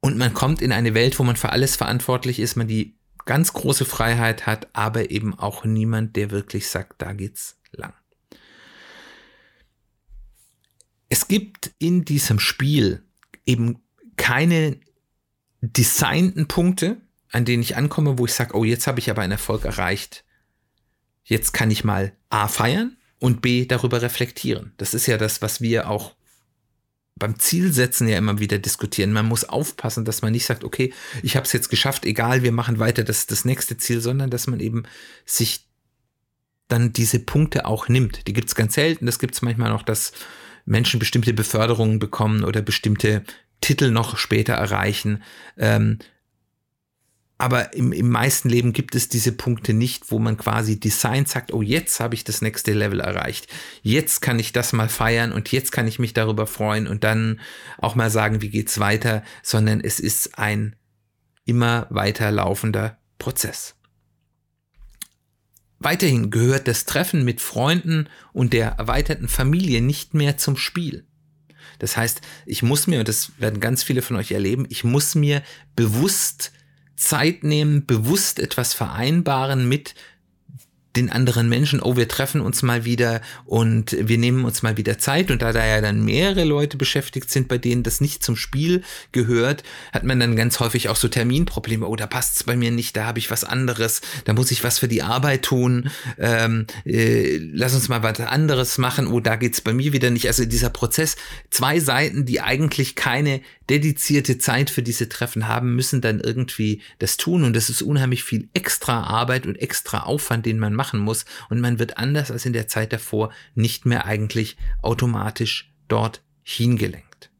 und 0.00 0.16
man 0.16 0.34
kommt 0.34 0.62
in 0.62 0.72
eine 0.72 0.94
Welt, 0.94 1.18
wo 1.18 1.22
man 1.22 1.36
für 1.36 1.50
alles 1.50 1.76
verantwortlich 1.76 2.38
ist, 2.38 2.56
man 2.56 2.68
die 2.68 2.98
ganz 3.24 3.52
große 3.52 3.84
Freiheit 3.84 4.46
hat, 4.46 4.68
aber 4.72 5.10
eben 5.10 5.38
auch 5.38 5.64
niemand, 5.64 6.16
der 6.16 6.30
wirklich 6.30 6.68
sagt, 6.68 7.00
da 7.00 7.12
geht's 7.12 7.58
lang. 7.72 7.94
Es 11.14 11.28
gibt 11.28 11.70
in 11.78 12.04
diesem 12.04 12.40
Spiel 12.40 13.04
eben 13.46 13.78
keine 14.16 14.80
designten 15.60 16.48
Punkte, 16.48 16.96
an 17.30 17.44
denen 17.44 17.62
ich 17.62 17.76
ankomme, 17.76 18.18
wo 18.18 18.26
ich 18.26 18.32
sage, 18.32 18.56
oh, 18.56 18.64
jetzt 18.64 18.88
habe 18.88 18.98
ich 18.98 19.08
aber 19.08 19.22
einen 19.22 19.30
Erfolg 19.30 19.64
erreicht. 19.64 20.24
Jetzt 21.22 21.52
kann 21.52 21.70
ich 21.70 21.84
mal 21.84 22.16
A 22.30 22.48
feiern 22.48 22.96
und 23.20 23.42
B 23.42 23.64
darüber 23.64 24.02
reflektieren. 24.02 24.72
Das 24.76 24.92
ist 24.92 25.06
ja 25.06 25.16
das, 25.16 25.40
was 25.40 25.60
wir 25.60 25.88
auch 25.88 26.16
beim 27.14 27.38
Zielsetzen 27.38 28.08
ja 28.08 28.18
immer 28.18 28.40
wieder 28.40 28.58
diskutieren. 28.58 29.12
Man 29.12 29.26
muss 29.26 29.44
aufpassen, 29.44 30.04
dass 30.04 30.20
man 30.20 30.32
nicht 30.32 30.46
sagt, 30.46 30.64
okay, 30.64 30.92
ich 31.22 31.36
habe 31.36 31.46
es 31.46 31.52
jetzt 31.52 31.68
geschafft, 31.68 32.06
egal, 32.06 32.42
wir 32.42 32.50
machen 32.50 32.80
weiter 32.80 33.04
das, 33.04 33.26
das 33.26 33.44
nächste 33.44 33.76
Ziel, 33.76 34.00
sondern 34.00 34.30
dass 34.30 34.48
man 34.48 34.58
eben 34.58 34.82
sich 35.24 35.68
dann 36.66 36.92
diese 36.92 37.20
Punkte 37.20 37.66
auch 37.66 37.86
nimmt. 37.86 38.26
Die 38.26 38.32
gibt 38.32 38.48
es 38.48 38.56
ganz 38.56 38.74
selten. 38.74 39.06
Das 39.06 39.20
gibt 39.20 39.34
es 39.36 39.42
manchmal 39.42 39.70
noch, 39.70 39.84
dass 39.84 40.10
Menschen 40.64 40.98
bestimmte 40.98 41.32
Beförderungen 41.32 41.98
bekommen 41.98 42.44
oder 42.44 42.62
bestimmte 42.62 43.22
Titel 43.60 43.90
noch 43.90 44.18
später 44.18 44.54
erreichen. 44.54 45.22
Ähm, 45.56 45.98
aber 47.36 47.74
im, 47.74 47.92
im 47.92 48.10
meisten 48.10 48.48
Leben 48.48 48.72
gibt 48.72 48.94
es 48.94 49.08
diese 49.08 49.32
Punkte 49.32 49.74
nicht, 49.74 50.10
wo 50.10 50.18
man 50.18 50.36
quasi 50.36 50.78
Design 50.78 51.26
sagt, 51.26 51.52
oh, 51.52 51.62
jetzt 51.62 51.98
habe 51.98 52.14
ich 52.14 52.24
das 52.24 52.42
nächste 52.42 52.72
Level 52.72 53.00
erreicht. 53.00 53.48
Jetzt 53.82 54.22
kann 54.22 54.38
ich 54.38 54.52
das 54.52 54.72
mal 54.72 54.88
feiern 54.88 55.32
und 55.32 55.50
jetzt 55.50 55.72
kann 55.72 55.88
ich 55.88 55.98
mich 55.98 56.14
darüber 56.14 56.46
freuen 56.46 56.86
und 56.86 57.02
dann 57.02 57.40
auch 57.78 57.96
mal 57.96 58.10
sagen, 58.10 58.40
wie 58.40 58.50
geht's 58.50 58.78
weiter, 58.78 59.24
sondern 59.42 59.80
es 59.80 59.98
ist 59.98 60.38
ein 60.38 60.76
immer 61.44 61.86
weiter 61.90 62.30
laufender 62.30 62.98
Prozess. 63.18 63.74
Weiterhin 65.84 66.30
gehört 66.30 66.66
das 66.66 66.86
Treffen 66.86 67.24
mit 67.24 67.42
Freunden 67.42 68.08
und 68.32 68.54
der 68.54 68.68
erweiterten 68.70 69.28
Familie 69.28 69.82
nicht 69.82 70.14
mehr 70.14 70.38
zum 70.38 70.56
Spiel. 70.56 71.04
Das 71.78 71.98
heißt, 71.98 72.22
ich 72.46 72.62
muss 72.62 72.86
mir, 72.86 73.00
und 73.00 73.08
das 73.08 73.32
werden 73.38 73.60
ganz 73.60 73.82
viele 73.82 74.00
von 74.00 74.16
euch 74.16 74.32
erleben, 74.32 74.64
ich 74.70 74.82
muss 74.82 75.14
mir 75.14 75.42
bewusst 75.76 76.52
Zeit 76.96 77.44
nehmen, 77.44 77.84
bewusst 77.84 78.38
etwas 78.38 78.72
vereinbaren 78.72 79.68
mit 79.68 79.94
den 80.96 81.10
anderen 81.10 81.48
Menschen, 81.48 81.80
oh, 81.80 81.96
wir 81.96 82.08
treffen 82.08 82.40
uns 82.40 82.62
mal 82.62 82.84
wieder 82.84 83.20
und 83.44 83.96
wir 84.00 84.18
nehmen 84.18 84.44
uns 84.44 84.62
mal 84.62 84.76
wieder 84.76 84.98
Zeit. 84.98 85.30
Und 85.30 85.42
da 85.42 85.52
da 85.52 85.66
ja 85.66 85.80
dann 85.80 86.04
mehrere 86.04 86.44
Leute 86.44 86.76
beschäftigt 86.76 87.30
sind, 87.30 87.48
bei 87.48 87.58
denen 87.58 87.82
das 87.82 88.00
nicht 88.00 88.22
zum 88.22 88.36
Spiel 88.36 88.82
gehört, 89.12 89.62
hat 89.92 90.04
man 90.04 90.20
dann 90.20 90.36
ganz 90.36 90.60
häufig 90.60 90.88
auch 90.88 90.96
so 90.96 91.08
Terminprobleme. 91.08 91.86
Oh, 91.86 91.96
da 91.96 92.06
passt 92.06 92.36
es 92.36 92.44
bei 92.44 92.56
mir 92.56 92.70
nicht, 92.70 92.96
da 92.96 93.06
habe 93.06 93.18
ich 93.18 93.30
was 93.30 93.44
anderes, 93.44 94.00
da 94.24 94.32
muss 94.32 94.50
ich 94.50 94.62
was 94.64 94.78
für 94.78 94.88
die 94.88 95.02
Arbeit 95.02 95.42
tun. 95.42 95.90
Ähm, 96.18 96.66
äh, 96.84 97.38
lass 97.38 97.74
uns 97.74 97.88
mal 97.88 98.02
was 98.02 98.20
anderes 98.20 98.78
machen. 98.78 99.06
Oh, 99.06 99.20
da 99.20 99.36
geht's 99.36 99.60
bei 99.60 99.72
mir 99.72 99.92
wieder 99.92 100.10
nicht. 100.10 100.26
Also 100.28 100.44
dieser 100.44 100.70
Prozess, 100.70 101.16
zwei 101.50 101.80
Seiten, 101.80 102.24
die 102.24 102.40
eigentlich 102.40 102.94
keine 102.94 103.40
dedizierte 103.70 104.38
Zeit 104.38 104.70
für 104.70 104.82
diese 104.82 105.08
Treffen 105.08 105.48
haben, 105.48 105.74
müssen 105.74 106.00
dann 106.00 106.20
irgendwie 106.20 106.82
das 106.98 107.16
tun. 107.16 107.44
Und 107.44 107.54
das 107.54 107.70
ist 107.70 107.82
unheimlich 107.82 108.24
viel 108.24 108.48
extra 108.54 109.04
Arbeit 109.04 109.46
und 109.46 109.56
extra 109.56 110.00
Aufwand, 110.00 110.46
den 110.46 110.58
man 110.58 110.74
machen 110.74 111.00
muss 111.00 111.24
und 111.48 111.60
man 111.60 111.78
wird 111.78 111.98
anders 111.98 112.30
als 112.30 112.46
in 112.46 112.52
der 112.52 112.68
Zeit 112.68 112.92
davor 112.92 113.32
nicht 113.54 113.86
mehr 113.86 114.04
eigentlich 114.04 114.56
automatisch 114.82 115.72
dort 115.88 116.22
hingelenkt. 116.42 117.30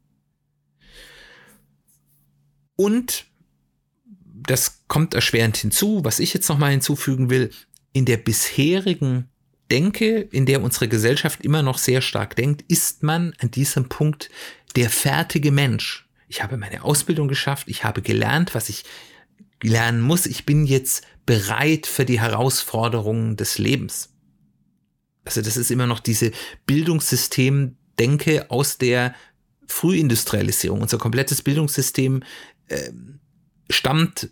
Und 2.75 3.25
das 4.47 4.83
kommt 4.87 5.13
erschwerend 5.13 5.57
hinzu, 5.57 6.03
was 6.03 6.19
ich 6.19 6.33
jetzt 6.33 6.49
nochmal 6.49 6.71
hinzufügen 6.71 7.29
will, 7.29 7.51
in 7.93 8.05
der 8.05 8.17
bisherigen 8.17 9.29
Denke, 9.71 10.19
in 10.19 10.45
der 10.45 10.61
unsere 10.61 10.87
Gesellschaft 10.87 11.41
immer 11.41 11.63
noch 11.63 11.77
sehr 11.79 12.01
stark 12.01 12.35
denkt, 12.35 12.63
ist 12.67 13.01
man 13.01 13.33
an 13.39 13.49
diesem 13.49 13.89
Punkt 13.89 14.29
der 14.75 14.89
fertige 14.89 15.51
Mensch. 15.51 16.04
Ich 16.27 16.43
habe 16.43 16.57
meine 16.57 16.83
Ausbildung 16.83 17.27
geschafft, 17.27 17.67
ich 17.67 17.83
habe 17.83 18.01
gelernt, 18.01 18.55
was 18.55 18.69
ich 18.69 18.83
lernen 19.61 20.01
muss. 20.01 20.25
Ich 20.25 20.45
bin 20.45 20.65
jetzt 20.65 21.05
bereit 21.25 21.87
für 21.87 22.05
die 22.05 22.19
Herausforderungen 22.19 23.35
des 23.35 23.57
Lebens. 23.57 24.09
Also 25.23 25.41
das 25.41 25.57
ist 25.57 25.71
immer 25.71 25.87
noch 25.87 25.99
diese 25.99 26.31
Bildungssystemdenke 26.67 28.51
aus 28.51 28.77
der 28.77 29.15
Frühindustrialisierung. 29.67 30.81
Unser 30.81 30.99
komplettes 30.99 31.41
Bildungssystem 31.41 32.23
äh, 32.67 32.91
stammt 33.69 34.29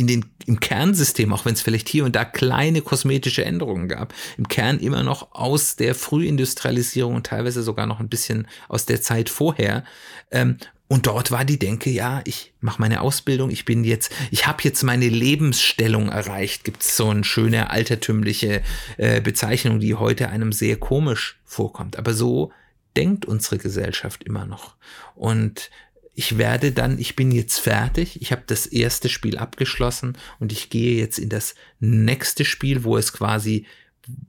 in 0.00 0.06
den, 0.06 0.24
im 0.46 0.60
Kernsystem, 0.60 1.30
auch 1.34 1.44
wenn 1.44 1.52
es 1.52 1.60
vielleicht 1.60 1.88
hier 1.90 2.06
und 2.06 2.16
da 2.16 2.24
kleine 2.24 2.80
kosmetische 2.80 3.44
Änderungen 3.44 3.86
gab, 3.86 4.14
im 4.38 4.48
Kern 4.48 4.78
immer 4.78 5.02
noch 5.02 5.32
aus 5.32 5.76
der 5.76 5.94
Frühindustrialisierung 5.94 7.16
und 7.16 7.26
teilweise 7.26 7.62
sogar 7.62 7.86
noch 7.86 8.00
ein 8.00 8.08
bisschen 8.08 8.48
aus 8.68 8.86
der 8.86 9.02
Zeit 9.02 9.28
vorher. 9.28 9.84
Ähm, 10.30 10.56
und 10.88 11.06
dort 11.06 11.30
war 11.30 11.44
die 11.44 11.58
Denke, 11.58 11.90
ja, 11.90 12.22
ich 12.24 12.54
mache 12.60 12.80
meine 12.80 13.02
Ausbildung, 13.02 13.50
ich 13.50 13.66
bin 13.66 13.84
jetzt, 13.84 14.10
ich 14.30 14.46
habe 14.46 14.62
jetzt 14.62 14.82
meine 14.82 15.08
Lebensstellung 15.08 16.08
erreicht. 16.08 16.64
Gibt 16.64 16.82
es 16.82 16.96
so 16.96 17.10
eine 17.10 17.22
schöne 17.22 17.68
altertümliche 17.68 18.62
äh, 18.96 19.20
Bezeichnung, 19.20 19.80
die 19.80 19.94
heute 19.94 20.30
einem 20.30 20.50
sehr 20.50 20.78
komisch 20.78 21.38
vorkommt. 21.44 21.98
Aber 21.98 22.14
so 22.14 22.52
denkt 22.96 23.26
unsere 23.26 23.58
Gesellschaft 23.58 24.24
immer 24.24 24.46
noch. 24.46 24.76
Und 25.14 25.70
ich 26.20 26.36
werde 26.36 26.70
dann, 26.70 26.98
ich 26.98 27.16
bin 27.16 27.32
jetzt 27.32 27.60
fertig, 27.60 28.20
ich 28.20 28.30
habe 28.30 28.42
das 28.46 28.66
erste 28.66 29.08
Spiel 29.08 29.38
abgeschlossen 29.38 30.18
und 30.38 30.52
ich 30.52 30.68
gehe 30.68 30.98
jetzt 30.98 31.18
in 31.18 31.30
das 31.30 31.54
nächste 31.78 32.44
Spiel, 32.44 32.84
wo 32.84 32.98
es 32.98 33.14
quasi, 33.14 33.64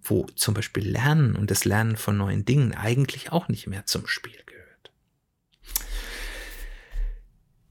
wo 0.01 0.25
zum 0.37 0.53
Beispiel 0.53 0.87
Lernen 0.87 1.35
und 1.35 1.51
das 1.51 1.65
Lernen 1.65 1.97
von 1.97 2.15
neuen 2.15 2.45
Dingen 2.45 2.73
eigentlich 2.73 3.33
auch 3.33 3.49
nicht 3.49 3.67
mehr 3.67 3.85
zum 3.85 4.07
Spiel 4.07 4.31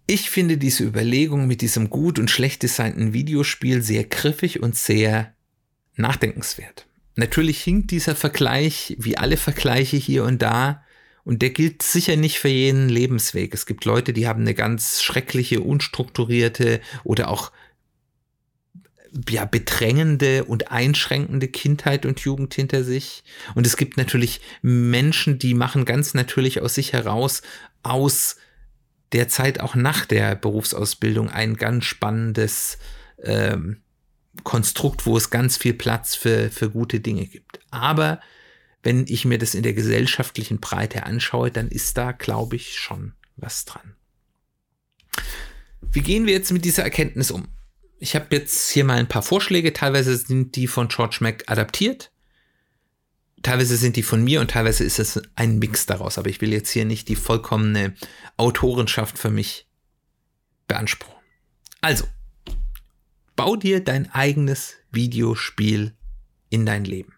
Ich 0.07 0.29
finde 0.29 0.59
diese 0.59 0.85
Überlegung 0.85 1.47
mit 1.47 1.63
diesem 1.63 1.89
gut 1.89 2.19
und 2.19 2.31
schlecht 2.31 2.63
designten 2.63 3.15
Videospiel 3.15 3.81
sehr 3.81 4.05
griffig 4.05 4.61
und 4.61 4.77
sehr 4.77 5.33
nachdenkenswert. 5.97 6.89
Natürlich 7.17 7.63
hinkt 7.63 7.91
dieser 7.91 8.17
Vergleich, 8.17 8.97
wie 8.99 9.17
alle 9.17 9.39
Vergleiche 9.39 9.97
hier 9.97 10.25
und 10.25 10.43
da, 10.43 10.83
und 11.25 11.43
der 11.43 11.51
gilt 11.51 11.83
sicher 11.83 12.17
nicht 12.17 12.39
für 12.39 12.49
jeden 12.49 12.89
Lebensweg. 12.89 13.55
Es 13.55 13.67
gibt 13.67 13.85
Leute, 13.85 14.13
die 14.13 14.27
haben 14.27 14.41
eine 14.41 14.55
ganz 14.55 15.03
schreckliche, 15.03 15.61
unstrukturierte 15.61 16.81
oder 17.05 17.29
auch 17.29 17.53
ja, 19.29 19.45
bedrängende 19.45 20.45
und 20.45 20.71
einschränkende 20.71 21.49
Kindheit 21.49 22.07
und 22.07 22.21
Jugend 22.21 22.55
hinter 22.55 22.85
sich. 22.85 23.25
Und 23.55 23.67
es 23.67 23.77
gibt 23.77 23.97
natürlich 23.97 24.41
Menschen, 24.63 25.39
die 25.39 25.55
machen 25.55 25.85
ganz 25.85 26.15
natürlich 26.15 26.61
aus 26.63 26.75
sich 26.75 26.93
heraus 26.93 27.43
aus 27.83 28.37
derzeit 29.13 29.61
auch 29.61 29.75
nach 29.75 30.07
der 30.07 30.37
Berufsausbildung 30.37 31.29
ein 31.31 31.57
ganz 31.57 31.85
spannendes 31.85 32.79
ähm, 33.23 33.79
Konstrukt, 34.45 35.07
wo 35.07 35.17
es 35.17 35.31
ganz 35.31 35.57
viel 35.57 35.75
Platz 35.75 36.15
für, 36.15 36.51
für 36.51 36.71
gute 36.71 37.01
Dinge 37.01 37.27
gibt. 37.27 37.59
Aber 37.71 38.21
wenn 38.83 39.07
ich 39.09 39.25
mir 39.25 39.39
das 39.39 39.55
in 39.55 39.63
der 39.63 39.75
gesellschaftlichen 39.75 40.61
Breite 40.61 41.05
anschaue, 41.05 41.51
dann 41.51 41.69
ist 41.69 41.97
da, 41.97 42.13
glaube 42.13 42.57
ich, 42.57 42.79
schon 42.79 43.13
was 43.37 43.65
dran. 43.65 43.95
Wie 45.81 46.01
gehen 46.01 46.27
wir 46.27 46.33
jetzt 46.33 46.53
mit 46.53 46.65
dieser 46.65 46.83
Erkenntnis 46.83 47.31
um? 47.31 47.49
Ich 47.99 48.15
habe 48.15 48.27
jetzt 48.31 48.71
hier 48.71 48.85
mal 48.85 48.99
ein 48.99 49.09
paar 49.09 49.23
Vorschläge, 49.23 49.73
teilweise 49.73 50.17
sind 50.17 50.57
die 50.57 50.67
von 50.67 50.89
George 50.89 51.19
Mack 51.21 51.45
adaptiert 51.47 52.11
teilweise 53.43 53.77
sind 53.77 53.97
die 53.97 54.03
von 54.03 54.23
mir 54.23 54.41
und 54.41 54.51
teilweise 54.51 54.85
ist 54.85 54.99
es 54.99 55.21
ein 55.35 55.59
Mix 55.59 55.87
daraus, 55.87 56.19
aber 56.19 56.29
ich 56.29 56.41
will 56.41 56.53
jetzt 56.53 56.71
hier 56.71 56.85
nicht 56.85 57.09
die 57.09 57.17
vollkommene 57.17 57.95
Autorenschaft 58.37 59.19
für 59.19 59.31
mich 59.31 59.67
beanspruchen. 60.69 61.17
Also, 61.81 62.07
bau 63.37 63.57
dir 63.57 63.83
dein 63.83 64.11
eigenes 64.13 64.75
Videospiel 64.91 65.97
in 66.51 66.67
dein 66.67 66.85
Leben. 66.85 67.15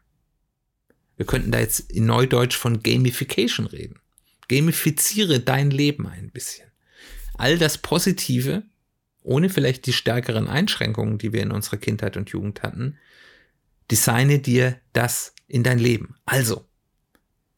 Wir 1.17 1.27
könnten 1.27 1.53
da 1.53 1.61
jetzt 1.61 1.91
in 1.91 2.07
Neudeutsch 2.07 2.57
von 2.57 2.83
Gamification 2.83 3.67
reden. 3.67 4.01
Gamifiziere 4.49 5.41
dein 5.41 5.71
Leben 5.71 6.07
ein 6.07 6.31
bisschen. 6.31 6.69
All 7.35 7.59
das 7.59 7.79
Positive, 7.79 8.65
ohne 9.23 9.49
vielleicht 9.49 9.87
die 9.87 9.93
stärkeren 9.93 10.49
Einschränkungen, 10.49 11.19
die 11.19 11.33
wir 11.33 11.43
in 11.43 11.53
unserer 11.53 11.77
Kindheit 11.77 12.17
und 12.17 12.31
Jugend 12.31 12.63
hatten, 12.63 12.99
designe 13.91 14.39
dir 14.39 14.81
das 14.93 15.35
in 15.49 15.63
dein 15.63 15.79
Leben. 15.79 16.17
Also, 16.25 16.67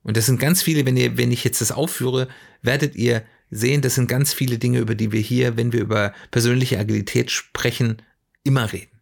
und 0.03 0.17
das 0.17 0.27
sind 0.27 0.39
ganz 0.39 0.63
viele, 0.63 0.85
wenn 0.85 0.97
ihr, 0.97 1.17
wenn 1.17 1.33
ich 1.33 1.45
jetzt 1.45 1.61
das 1.61 1.73
aufführe, 1.73 2.29
werdet 2.63 2.95
ihr 2.95 3.25
sehen, 3.51 3.83
das 3.83 3.95
sind 3.95 4.09
ganz 4.09 4.33
viele 4.33 4.59
Dinge, 4.59 4.79
über 4.79 4.95
die 4.95 5.13
wir 5.13 5.21
hier, 5.21 5.57
wenn 5.57 5.73
wir 5.73 5.81
über 5.81 6.13
persönliche 6.31 6.79
Agilität 6.79 7.31
sprechen, 7.31 8.03
immer 8.43 8.73
reden. 8.73 9.01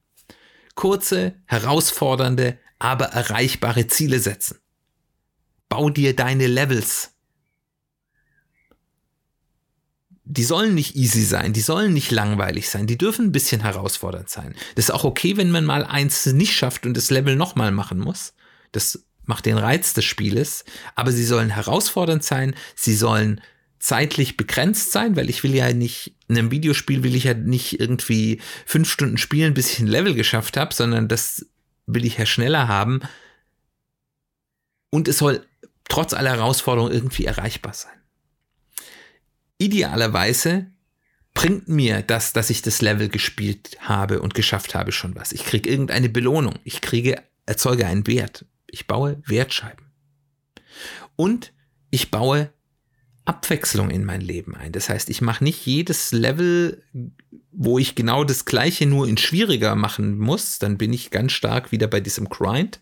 Kurze, 0.75 1.35
herausfordernde, 1.47 2.59
aber 2.83 3.07
erreichbare 3.07 3.87
Ziele 3.87 4.19
setzen. 4.19 4.59
Bau 5.69 5.89
dir 5.89 6.15
deine 6.15 6.47
Levels 6.47 7.13
die 10.25 10.45
sollen 10.45 10.75
nicht 10.75 10.97
easy 10.97 11.25
sein, 11.25 11.53
die 11.53 11.61
sollen 11.61 11.93
nicht 11.93 12.11
langweilig 12.11 12.71
sein, 12.71 12.87
die 12.87 12.97
dürfen 12.97 13.27
ein 13.27 13.33
bisschen 13.33 13.61
herausfordernd 13.61 14.31
sein. 14.31 14.55
Das 14.77 14.87
ist 14.87 14.91
auch 14.91 15.05
okay, 15.05 15.37
wenn 15.37 15.51
man 15.51 15.65
mal 15.65 15.85
eins 15.85 16.25
nicht 16.27 16.55
schafft 16.55 16.87
und 16.87 16.97
das 16.97 17.11
Level 17.11 17.37
nochmal 17.37 17.71
machen 17.71 17.99
muss. 17.99 18.33
Das 18.71 19.05
macht 19.25 19.47
den 19.47 19.59
Reiz 19.59 19.95
des 19.95 20.05
Spieles, 20.05 20.65
aber 20.95 21.13
sie 21.13 21.25
sollen 21.25 21.51
herausfordernd 21.51 22.25
sein, 22.25 22.55
sie 22.77 22.95
sollen 22.95 23.41
zeitlich 23.79 24.37
begrenzt 24.37 24.93
sein, 24.93 25.17
weil 25.17 25.29
ich 25.29 25.43
will 25.43 25.55
ja 25.55 25.73
nicht, 25.73 26.15
in 26.29 26.39
einem 26.39 26.51
Videospiel 26.51 27.03
will 27.03 27.17
ich 27.17 27.25
ja 27.25 27.35
nicht 27.35 27.81
irgendwie 27.81 28.41
fünf 28.65 28.91
Stunden 28.91 29.19
spielen, 29.19 29.55
bis 29.55 29.73
ich 29.73 29.81
ein 29.81 29.89
Level 29.89 30.15
geschafft 30.15 30.57
habe, 30.57 30.73
sondern 30.73 31.09
das 31.09 31.47
will 31.87 32.05
ich 32.05 32.19
ja 32.19 32.27
schneller 32.27 32.69
haben. 32.69 33.01
Und 34.91 35.09
es 35.09 35.19
soll 35.19 35.47
trotz 35.89 36.13
aller 36.13 36.31
Herausforderungen 36.31 36.93
irgendwie 36.93 37.25
erreichbar 37.25 37.75
sein 37.75 38.03
idealerweise 39.63 40.67
bringt 41.35 41.69
mir 41.69 42.03
das, 42.03 42.33
dass 42.33 42.51
ich 42.51 42.63
das 42.63 42.83
Level 42.83 43.09
gespielt 43.09 43.79
habe 43.81 44.21
und 44.21 44.35
geschafft 44.35 44.75
habe, 44.75 44.93
schon 44.93 45.15
was. 45.15 45.33
Ich 45.33 45.45
kriege 45.45 45.71
irgendeine 45.71 46.09
Belohnung. 46.09 46.59
Ich 46.65 46.81
kriege, 46.81 47.23
erzeuge 47.47 47.87
einen 47.87 48.07
Wert. 48.07 48.45
Ich 48.67 48.87
baue 48.87 49.23
Wertscheiben. 49.25 49.87
Und 51.17 51.53
ich 51.91 52.11
baue 52.11 52.53
Abwechslung 53.25 53.91
in 53.91 54.05
mein 54.05 54.21
Leben 54.21 54.55
ein. 54.55 54.73
Das 54.73 54.89
heißt, 54.89 55.09
ich 55.11 55.21
mache 55.21 55.45
nicht 55.45 55.65
jedes 55.65 56.13
Level, 56.13 56.83
wo 57.53 57.79
ich 57.79 57.95
genau 57.95 58.25
das 58.25 58.45
gleiche 58.45 58.87
nur 58.87 59.07
in 59.07 59.17
schwieriger 59.17 59.75
machen 59.77 60.19
muss, 60.19 60.59
dann 60.59 60.79
bin 60.79 60.93
ich 60.93 61.11
ganz 61.11 61.33
stark 61.33 61.71
wieder 61.71 61.87
bei 61.87 62.01
diesem 62.01 62.29
Grind, 62.29 62.81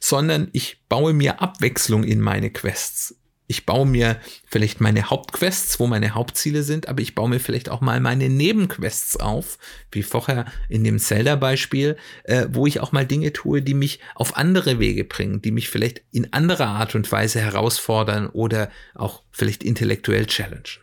sondern 0.00 0.48
ich 0.52 0.82
baue 0.88 1.12
mir 1.12 1.40
Abwechslung 1.40 2.04
in 2.04 2.20
meine 2.20 2.50
Quests 2.50 3.16
ich 3.52 3.66
baue 3.66 3.84
mir 3.84 4.18
vielleicht 4.46 4.80
meine 4.80 5.10
Hauptquests, 5.10 5.78
wo 5.78 5.86
meine 5.86 6.14
Hauptziele 6.14 6.62
sind, 6.62 6.88
aber 6.88 7.02
ich 7.02 7.14
baue 7.14 7.28
mir 7.28 7.38
vielleicht 7.38 7.68
auch 7.68 7.82
mal 7.82 8.00
meine 8.00 8.30
Nebenquests 8.30 9.18
auf, 9.18 9.58
wie 9.90 10.02
vorher 10.02 10.46
in 10.70 10.84
dem 10.84 10.98
Zelda-Beispiel, 10.98 11.98
äh, 12.24 12.46
wo 12.48 12.66
ich 12.66 12.80
auch 12.80 12.92
mal 12.92 13.06
Dinge 13.06 13.34
tue, 13.34 13.60
die 13.60 13.74
mich 13.74 14.00
auf 14.14 14.38
andere 14.38 14.78
Wege 14.78 15.04
bringen, 15.04 15.42
die 15.42 15.50
mich 15.50 15.68
vielleicht 15.68 16.00
in 16.12 16.32
anderer 16.32 16.68
Art 16.68 16.94
und 16.94 17.12
Weise 17.12 17.40
herausfordern 17.40 18.28
oder 18.28 18.70
auch 18.94 19.22
vielleicht 19.30 19.62
intellektuell 19.62 20.24
challengen. 20.24 20.80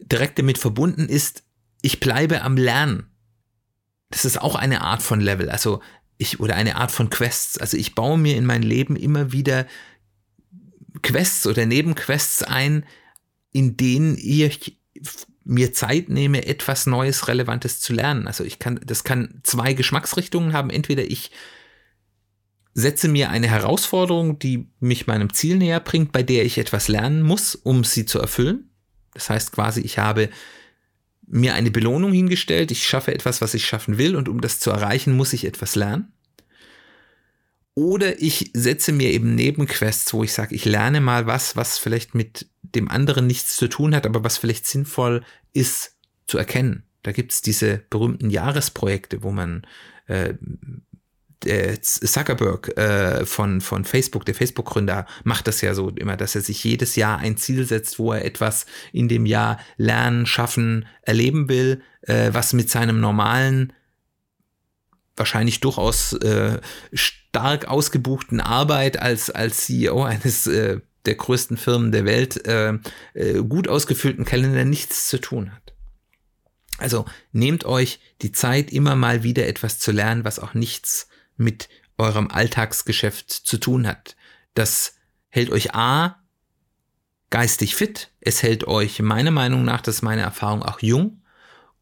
Direkt 0.00 0.38
damit 0.38 0.58
verbunden 0.58 1.08
ist, 1.08 1.42
ich 1.82 1.98
bleibe 1.98 2.42
am 2.42 2.56
Lernen. 2.56 3.10
Das 4.10 4.24
ist 4.24 4.40
auch 4.40 4.54
eine 4.54 4.82
Art 4.82 5.02
von 5.02 5.20
Level. 5.20 5.50
Also 5.50 5.82
ich, 6.18 6.40
oder 6.40 6.54
eine 6.56 6.76
Art 6.76 6.90
von 6.90 7.10
Quests. 7.10 7.58
Also 7.58 7.76
ich 7.76 7.94
baue 7.94 8.18
mir 8.18 8.36
in 8.36 8.46
mein 8.46 8.62
Leben 8.62 8.96
immer 8.96 9.32
wieder 9.32 9.66
Quests 11.02 11.46
oder 11.46 11.66
Nebenquests 11.66 12.42
ein, 12.42 12.84
in 13.52 13.76
denen 13.76 14.16
ich 14.18 14.78
mir 15.44 15.72
Zeit 15.72 16.08
nehme, 16.08 16.46
etwas 16.46 16.86
Neues, 16.86 17.28
Relevantes 17.28 17.80
zu 17.80 17.92
lernen. 17.92 18.26
Also 18.26 18.44
ich 18.44 18.58
kann, 18.58 18.80
das 18.84 19.04
kann 19.04 19.40
zwei 19.44 19.74
Geschmacksrichtungen 19.74 20.52
haben. 20.52 20.70
Entweder 20.70 21.04
ich 21.04 21.30
setze 22.74 23.08
mir 23.08 23.30
eine 23.30 23.48
Herausforderung, 23.48 24.38
die 24.38 24.68
mich 24.80 25.06
meinem 25.06 25.32
Ziel 25.32 25.56
näher 25.56 25.80
bringt, 25.80 26.12
bei 26.12 26.22
der 26.22 26.44
ich 26.44 26.58
etwas 26.58 26.88
lernen 26.88 27.22
muss, 27.22 27.54
um 27.54 27.84
sie 27.84 28.04
zu 28.04 28.18
erfüllen. 28.18 28.70
Das 29.14 29.30
heißt 29.30 29.52
quasi, 29.52 29.80
ich 29.80 29.98
habe 29.98 30.28
mir 31.26 31.54
eine 31.54 31.70
Belohnung 31.70 32.12
hingestellt, 32.12 32.70
ich 32.70 32.86
schaffe 32.86 33.12
etwas, 33.12 33.40
was 33.40 33.54
ich 33.54 33.66
schaffen 33.66 33.98
will 33.98 34.16
und 34.16 34.28
um 34.28 34.40
das 34.40 34.60
zu 34.60 34.70
erreichen, 34.70 35.16
muss 35.16 35.32
ich 35.32 35.44
etwas 35.44 35.74
lernen. 35.74 36.12
Oder 37.74 38.22
ich 38.22 38.50
setze 38.54 38.92
mir 38.92 39.10
eben 39.12 39.34
Nebenquests, 39.34 40.14
wo 40.14 40.24
ich 40.24 40.32
sage, 40.32 40.54
ich 40.54 40.64
lerne 40.64 41.00
mal 41.00 41.26
was, 41.26 41.56
was 41.56 41.78
vielleicht 41.78 42.14
mit 42.14 42.48
dem 42.62 42.88
anderen 42.88 43.26
nichts 43.26 43.56
zu 43.56 43.68
tun 43.68 43.94
hat, 43.94 44.06
aber 44.06 44.24
was 44.24 44.38
vielleicht 44.38 44.66
sinnvoll 44.66 45.22
ist 45.52 45.96
zu 46.26 46.38
erkennen. 46.38 46.84
Da 47.02 47.12
gibt's 47.12 47.42
diese 47.42 47.82
berühmten 47.90 48.30
Jahresprojekte, 48.30 49.22
wo 49.22 49.30
man 49.30 49.66
äh, 50.06 50.34
Zuckerberg 51.42 52.76
äh, 52.78 53.26
von, 53.26 53.60
von 53.60 53.84
Facebook, 53.84 54.24
der 54.24 54.34
Facebook-Gründer, 54.34 55.06
macht 55.24 55.46
das 55.46 55.60
ja 55.60 55.74
so 55.74 55.90
immer, 55.90 56.16
dass 56.16 56.34
er 56.34 56.40
sich 56.40 56.64
jedes 56.64 56.96
Jahr 56.96 57.18
ein 57.18 57.36
Ziel 57.36 57.66
setzt, 57.66 57.98
wo 57.98 58.12
er 58.12 58.24
etwas 58.24 58.66
in 58.92 59.08
dem 59.08 59.26
Jahr 59.26 59.58
lernen, 59.76 60.26
schaffen, 60.26 60.86
erleben 61.02 61.48
will, 61.48 61.82
äh, 62.02 62.30
was 62.32 62.52
mit 62.52 62.70
seinem 62.70 63.00
normalen, 63.00 63.72
wahrscheinlich 65.16 65.60
durchaus 65.60 66.14
äh, 66.14 66.60
stark 66.92 67.68
ausgebuchten 67.68 68.40
Arbeit 68.40 68.98
als, 68.98 69.30
als 69.30 69.66
CEO 69.66 70.04
eines 70.04 70.46
äh, 70.46 70.80
der 71.06 71.14
größten 71.14 71.56
Firmen 71.56 71.92
der 71.92 72.04
Welt 72.04 72.46
äh, 72.46 72.74
äh, 73.14 73.42
gut 73.42 73.68
ausgefüllten 73.68 74.24
Kalender 74.24 74.64
nichts 74.64 75.08
zu 75.08 75.20
tun 75.20 75.52
hat. 75.52 75.74
Also 76.78 77.06
nehmt 77.32 77.64
euch 77.64 78.00
die 78.22 78.32
Zeit, 78.32 78.70
immer 78.70 78.96
mal 78.96 79.22
wieder 79.22 79.46
etwas 79.46 79.78
zu 79.78 79.92
lernen, 79.92 80.24
was 80.24 80.38
auch 80.38 80.52
nichts 80.54 81.08
mit 81.36 81.68
eurem 81.98 82.30
Alltagsgeschäft 82.30 83.30
zu 83.30 83.58
tun 83.58 83.86
hat. 83.86 84.16
Das 84.54 84.94
hält 85.28 85.50
euch 85.50 85.74
A 85.74 86.22
geistig 87.30 87.74
fit, 87.74 88.10
es 88.20 88.42
hält 88.42 88.66
euch 88.66 89.00
meiner 89.00 89.30
Meinung 89.30 89.64
nach, 89.64 89.80
das 89.80 89.96
ist 89.96 90.02
meine 90.02 90.22
Erfahrung, 90.22 90.62
auch 90.62 90.80
jung 90.80 91.22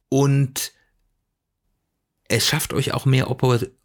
und 0.09 0.73
es 2.29 2.47
schafft 2.47 2.73
euch 2.73 2.95
auch 2.95 3.05
mehr 3.05 3.31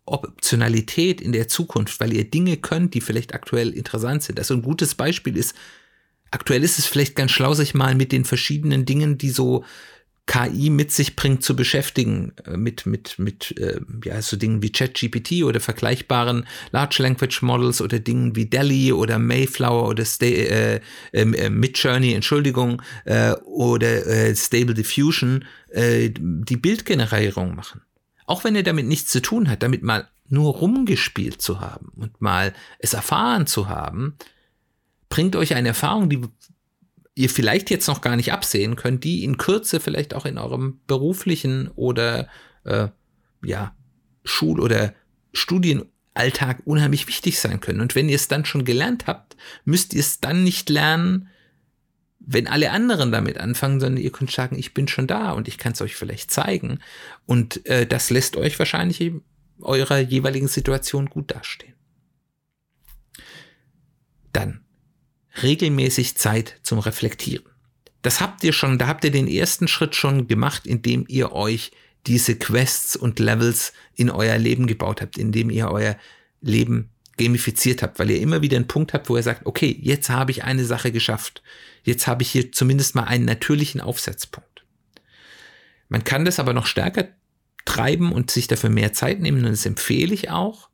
Optionalität 0.05 1.21
in 1.21 1.33
der 1.33 1.47
Zukunft, 1.47 1.99
weil 1.99 2.13
ihr 2.13 2.29
Dinge 2.29 2.57
könnt, 2.57 2.93
die 2.93 3.01
vielleicht 3.01 3.33
aktuell 3.33 3.69
interessant 3.69 4.23
sind. 4.23 4.39
Also 4.39 4.53
ein 4.53 4.61
gutes 4.61 4.95
Beispiel 4.95 5.35
ist, 5.35 5.55
aktuell 6.31 6.63
ist 6.63 6.79
es 6.79 6.85
vielleicht 6.85 7.15
ganz 7.15 7.31
schlau, 7.31 7.53
sich 7.53 7.73
mal 7.73 7.95
mit 7.95 8.11
den 8.11 8.25
verschiedenen 8.25 8.85
Dingen, 8.85 9.17
die 9.17 9.29
so 9.29 9.65
KI 10.29 10.69
mit 10.69 10.91
sich 10.91 11.15
bringt, 11.15 11.43
zu 11.43 11.55
beschäftigen, 11.55 12.33
äh, 12.45 12.55
mit, 12.55 12.85
mit, 12.85 13.17
mit 13.17 13.57
äh, 13.57 13.81
ja, 14.05 14.21
so 14.21 14.37
Dingen 14.37 14.61
wie 14.61 14.71
ChatGPT 14.71 15.43
oder 15.43 15.59
vergleichbaren 15.59 16.45
Large 16.71 17.01
Language 17.01 17.41
Models 17.41 17.81
oder 17.81 17.97
Dingen 17.97 18.35
wie 18.35 18.45
Delhi 18.45 18.93
oder 18.93 19.17
Mayflower 19.17 19.87
oder 19.87 20.05
Stay, 20.05 20.45
äh, 20.45 20.81
ähm, 21.13 21.33
äh, 21.33 21.49
Midjourney, 21.49 22.13
Entschuldigung, 22.13 22.79
äh, 23.05 23.31
oder 23.43 24.05
äh, 24.05 24.35
Stable 24.35 24.75
Diffusion, 24.75 25.45
äh, 25.69 26.11
die 26.13 26.57
Bildgenerierung 26.57 27.55
machen. 27.55 27.81
Auch 28.27 28.43
wenn 28.43 28.55
er 28.55 28.61
damit 28.61 28.85
nichts 28.85 29.09
zu 29.09 29.23
tun 29.23 29.49
hat, 29.49 29.63
damit 29.63 29.81
mal 29.81 30.07
nur 30.27 30.53
rumgespielt 30.53 31.41
zu 31.41 31.59
haben 31.59 31.91
und 31.95 32.21
mal 32.21 32.53
es 32.77 32.93
erfahren 32.93 33.47
zu 33.47 33.67
haben, 33.67 34.13
bringt 35.09 35.35
euch 35.35 35.55
eine 35.55 35.69
Erfahrung, 35.69 36.07
die 36.07 36.21
ihr 37.19 37.29
vielleicht 37.29 37.69
jetzt 37.69 37.87
noch 37.87 37.99
gar 37.99 38.15
nicht 38.15 38.31
absehen 38.31 38.77
könnt, 38.77 39.03
die 39.03 39.25
in 39.25 39.37
Kürze 39.37 39.81
vielleicht 39.81 40.13
auch 40.13 40.25
in 40.25 40.37
eurem 40.37 40.79
beruflichen 40.87 41.67
oder 41.75 42.29
äh, 42.63 42.87
ja 43.43 43.75
Schul- 44.23 44.61
oder 44.61 44.93
Studienalltag 45.33 46.61
unheimlich 46.63 47.07
wichtig 47.07 47.37
sein 47.37 47.59
können. 47.59 47.81
Und 47.81 47.93
wenn 47.93 48.07
ihr 48.07 48.15
es 48.15 48.29
dann 48.29 48.45
schon 48.45 48.63
gelernt 48.63 49.05
habt, 49.05 49.35
müsst 49.65 49.93
ihr 49.93 49.99
es 49.99 50.21
dann 50.21 50.45
nicht 50.45 50.69
lernen, 50.69 51.27
wenn 52.19 52.47
alle 52.47 52.71
anderen 52.71 53.11
damit 53.11 53.37
anfangen, 53.37 53.81
sondern 53.81 54.01
ihr 54.01 54.13
könnt 54.13 54.31
sagen, 54.31 54.57
ich 54.57 54.73
bin 54.73 54.87
schon 54.87 55.07
da 55.07 55.33
und 55.33 55.49
ich 55.49 55.57
kann 55.57 55.73
es 55.73 55.81
euch 55.81 55.97
vielleicht 55.97 56.31
zeigen. 56.31 56.79
Und 57.25 57.65
äh, 57.65 57.85
das 57.85 58.11
lässt 58.11 58.37
euch 58.37 58.57
wahrscheinlich 58.59 59.01
in 59.01 59.23
eurer 59.59 59.99
jeweiligen 59.99 60.47
Situation 60.47 61.07
gut 61.07 61.31
dastehen. 61.31 61.73
Dann 64.31 64.61
regelmäßig 65.41 66.15
Zeit 66.15 66.59
zum 66.63 66.79
Reflektieren. 66.79 67.45
Das 68.01 68.21
habt 68.21 68.43
ihr 68.43 68.53
schon, 68.53 68.77
da 68.77 68.87
habt 68.87 69.03
ihr 69.03 69.11
den 69.11 69.27
ersten 69.27 69.67
Schritt 69.67 69.95
schon 69.95 70.27
gemacht, 70.27 70.65
indem 70.65 71.05
ihr 71.07 71.33
euch 71.33 71.71
diese 72.07 72.35
Quests 72.37 72.95
und 72.95 73.19
Levels 73.19 73.73
in 73.95 74.09
euer 74.09 74.37
Leben 74.37 74.67
gebaut 74.67 75.01
habt, 75.01 75.17
indem 75.17 75.49
ihr 75.49 75.69
euer 75.69 75.97
Leben 76.41 76.89
gamifiziert 77.17 77.83
habt, 77.83 77.99
weil 77.99 78.09
ihr 78.09 78.21
immer 78.21 78.41
wieder 78.41 78.55
einen 78.55 78.67
Punkt 78.67 78.93
habt, 78.93 79.09
wo 79.09 79.17
ihr 79.17 79.23
sagt, 79.23 79.45
okay, 79.45 79.77
jetzt 79.81 80.09
habe 80.09 80.31
ich 80.31 80.45
eine 80.45 80.63
Sache 80.63 80.91
geschafft. 80.93 81.43
Jetzt 81.83 82.07
habe 82.07 82.23
ich 82.23 82.31
hier 82.31 82.51
zumindest 82.53 82.95
mal 82.95 83.03
einen 83.03 83.25
natürlichen 83.25 83.81
Aufsetzpunkt. 83.81 84.63
Man 85.89 86.05
kann 86.05 86.23
das 86.23 86.39
aber 86.39 86.53
noch 86.53 86.65
stärker 86.65 87.09
treiben 87.65 88.13
und 88.13 88.31
sich 88.31 88.47
dafür 88.47 88.69
mehr 88.69 88.93
Zeit 88.93 89.19
nehmen 89.19 89.43
und 89.45 89.51
das 89.51 89.65
empfehle 89.65 90.13
ich 90.13 90.29
auch. 90.29 90.68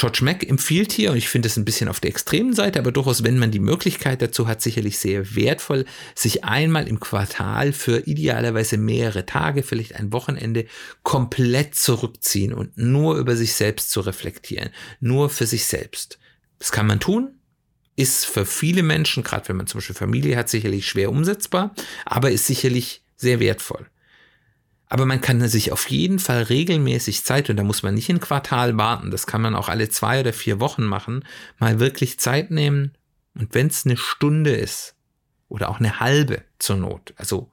George 0.00 0.20
Mack 0.22 0.48
empfiehlt 0.48 0.92
hier, 0.92 1.10
und 1.10 1.18
ich 1.18 1.28
finde 1.28 1.48
es 1.48 1.58
ein 1.58 1.66
bisschen 1.66 1.86
auf 1.86 2.00
der 2.00 2.08
extremen 2.08 2.54
Seite, 2.54 2.78
aber 2.78 2.90
durchaus, 2.90 3.22
wenn 3.22 3.38
man 3.38 3.50
die 3.50 3.58
Möglichkeit 3.58 4.22
dazu 4.22 4.48
hat, 4.48 4.62
sicherlich 4.62 4.98
sehr 4.98 5.34
wertvoll, 5.36 5.84
sich 6.14 6.42
einmal 6.42 6.88
im 6.88 7.00
Quartal 7.00 7.74
für 7.74 8.06
idealerweise 8.06 8.78
mehrere 8.78 9.26
Tage, 9.26 9.62
vielleicht 9.62 9.96
ein 9.96 10.10
Wochenende, 10.10 10.64
komplett 11.02 11.74
zurückziehen 11.74 12.54
und 12.54 12.78
nur 12.78 13.18
über 13.18 13.36
sich 13.36 13.52
selbst 13.52 13.90
zu 13.90 14.00
reflektieren. 14.00 14.70
Nur 15.00 15.28
für 15.28 15.44
sich 15.44 15.66
selbst. 15.66 16.18
Das 16.58 16.72
kann 16.72 16.86
man 16.86 16.98
tun, 16.98 17.34
ist 17.94 18.24
für 18.24 18.46
viele 18.46 18.82
Menschen, 18.82 19.22
gerade 19.22 19.50
wenn 19.50 19.58
man 19.58 19.66
zum 19.66 19.80
Beispiel 19.80 19.96
Familie 19.96 20.34
hat, 20.38 20.48
sicherlich 20.48 20.88
schwer 20.88 21.10
umsetzbar, 21.10 21.74
aber 22.06 22.30
ist 22.30 22.46
sicherlich 22.46 23.02
sehr 23.18 23.38
wertvoll. 23.38 23.86
Aber 24.92 25.06
man 25.06 25.20
kann 25.20 25.48
sich 25.48 25.70
auf 25.70 25.88
jeden 25.88 26.18
Fall 26.18 26.42
regelmäßig 26.42 27.24
Zeit, 27.24 27.48
und 27.48 27.56
da 27.56 27.62
muss 27.62 27.84
man 27.84 27.94
nicht 27.94 28.10
ein 28.10 28.20
Quartal 28.20 28.76
warten, 28.76 29.12
das 29.12 29.26
kann 29.26 29.40
man 29.40 29.54
auch 29.54 29.68
alle 29.68 29.88
zwei 29.88 30.20
oder 30.20 30.32
vier 30.32 30.58
Wochen 30.58 30.84
machen, 30.84 31.24
mal 31.60 31.78
wirklich 31.78 32.18
Zeit 32.18 32.50
nehmen. 32.50 32.92
Und 33.34 33.54
wenn 33.54 33.68
es 33.68 33.86
eine 33.86 33.96
Stunde 33.96 34.50
ist 34.50 34.96
oder 35.48 35.68
auch 35.68 35.78
eine 35.78 36.00
halbe 36.00 36.42
zur 36.58 36.76
Not, 36.76 37.14
also 37.16 37.48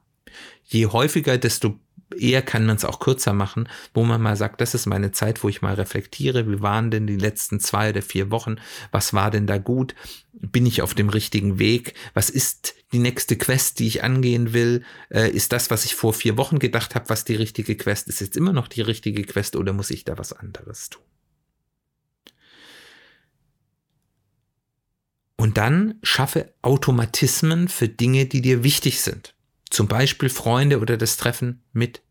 je 0.64 0.88
häufiger, 0.88 1.38
desto 1.38 1.80
eher 2.16 2.42
kann 2.42 2.66
man 2.66 2.78
es 2.78 2.86
auch 2.86 3.00
kürzer 3.00 3.34
machen, 3.34 3.68
wo 3.94 4.04
man 4.04 4.22
mal 4.22 4.36
sagt, 4.36 4.62
das 4.62 4.74
ist 4.74 4.86
meine 4.86 5.12
Zeit, 5.12 5.44
wo 5.44 5.50
ich 5.50 5.62
mal 5.62 5.74
reflektiere, 5.74 6.50
wie 6.50 6.62
waren 6.62 6.92
denn 6.92 7.08
die 7.08 7.18
letzten 7.18 7.60
zwei 7.60 7.90
oder 7.90 8.02
vier 8.02 8.32
Wochen, 8.32 8.58
was 8.92 9.14
war 9.14 9.32
denn 9.32 9.48
da 9.48 9.58
gut, 9.58 9.96
bin 10.34 10.66
ich 10.66 10.82
auf 10.82 10.94
dem 10.94 11.10
richtigen 11.10 11.60
Weg, 11.60 11.96
was 12.14 12.30
ist 12.30 12.76
die 12.94 13.00
nächste 13.00 13.38
Quest, 13.38 13.80
die 13.80 13.88
ich 13.88 14.04
angehen 14.04 14.54
will, 14.54 14.84
äh, 15.10 15.30
ist 15.30 15.52
das, 15.52 15.70
was 15.70 15.84
ich 15.86 15.96
vor 15.96 16.14
vier 16.14 16.38
Wochen 16.38 16.60
gedacht 16.60 16.96
habe, 16.96 17.10
was 17.10 17.26
die 17.26 17.36
richtige 17.36 17.76
Quest? 17.76 18.08
Ist, 18.08 18.22
jetzt 18.22 18.38
immer 18.38 18.54
noch 18.54 18.68
die 18.68 18.82
richtige 18.82 19.24
Quest 19.24 19.56
oder 19.56 19.74
muss 19.74 19.90
ich 19.90 20.06
da 20.06 20.18
was 20.18 20.32
anderes 20.32 20.90
tun? 20.90 21.04
Und 25.36 25.58
dann 25.58 26.00
schaffe 26.02 26.54
Automatismen 26.62 27.68
für 27.68 27.88
Dinge, 27.88 28.26
die 28.26 28.42
dir 28.42 28.64
wichtig 28.64 29.02
sind. 29.02 29.36
Zum 29.70 29.88
Beispiel 29.88 30.30
Freunde 30.30 30.80
oder 30.80 30.98
das 30.98 31.18
Treffen 31.18 31.64
mit 31.74 32.02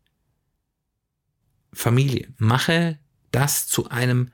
Familie. 1.73 2.27
Mache 2.37 2.99
das 3.31 3.67
zu 3.67 3.89
einem 3.89 4.31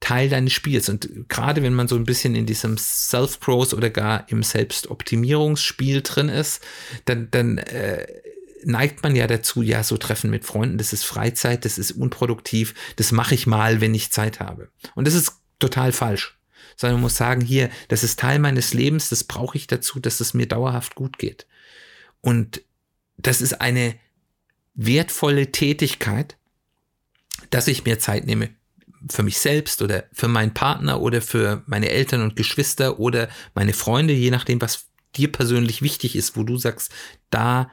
Teil 0.00 0.30
deines 0.30 0.54
Spiels. 0.54 0.88
Und 0.88 1.28
gerade 1.28 1.62
wenn 1.62 1.74
man 1.74 1.88
so 1.88 1.96
ein 1.96 2.04
bisschen 2.04 2.34
in 2.34 2.46
diesem 2.46 2.78
Self-Growth 2.78 3.74
oder 3.74 3.90
gar 3.90 4.28
im 4.30 4.42
Selbstoptimierungsspiel 4.42 6.00
drin 6.02 6.30
ist, 6.30 6.62
dann, 7.04 7.28
dann 7.30 7.58
äh, 7.58 8.06
neigt 8.64 9.02
man 9.02 9.14
ja 9.14 9.26
dazu, 9.26 9.62
ja, 9.62 9.82
so 9.82 9.98
Treffen 9.98 10.30
mit 10.30 10.44
Freunden, 10.44 10.78
das 10.78 10.92
ist 10.92 11.04
Freizeit, 11.04 11.64
das 11.64 11.78
ist 11.78 11.92
unproduktiv, 11.92 12.74
das 12.96 13.12
mache 13.12 13.34
ich 13.34 13.46
mal, 13.46 13.80
wenn 13.80 13.94
ich 13.94 14.10
Zeit 14.10 14.40
habe. 14.40 14.70
Und 14.94 15.06
das 15.06 15.14
ist 15.14 15.34
total 15.58 15.92
falsch. 15.92 16.38
Sondern 16.76 16.96
man 16.96 17.02
muss 17.02 17.16
sagen, 17.16 17.42
hier, 17.42 17.68
das 17.88 18.02
ist 18.02 18.18
Teil 18.18 18.38
meines 18.38 18.72
Lebens, 18.72 19.10
das 19.10 19.24
brauche 19.24 19.58
ich 19.58 19.66
dazu, 19.66 20.00
dass 20.00 20.20
es 20.20 20.32
mir 20.32 20.46
dauerhaft 20.46 20.94
gut 20.94 21.18
geht. 21.18 21.46
Und 22.20 22.62
das 23.16 23.40
ist 23.40 23.60
eine 23.60 23.94
wertvolle 24.74 25.52
Tätigkeit, 25.52 26.36
dass 27.50 27.68
ich 27.68 27.84
mir 27.84 27.98
Zeit 27.98 28.26
nehme 28.26 28.50
für 29.08 29.22
mich 29.22 29.38
selbst 29.38 29.80
oder 29.82 30.04
für 30.12 30.28
meinen 30.28 30.52
Partner 30.52 31.00
oder 31.00 31.22
für 31.22 31.62
meine 31.66 31.88
Eltern 31.88 32.22
und 32.22 32.36
Geschwister 32.36 32.98
oder 32.98 33.28
meine 33.54 33.72
Freunde, 33.72 34.12
je 34.12 34.30
nachdem, 34.30 34.60
was 34.60 34.86
dir 35.16 35.32
persönlich 35.32 35.82
wichtig 35.82 36.16
ist, 36.16 36.36
wo 36.36 36.44
du 36.44 36.58
sagst, 36.58 36.92
da 37.30 37.70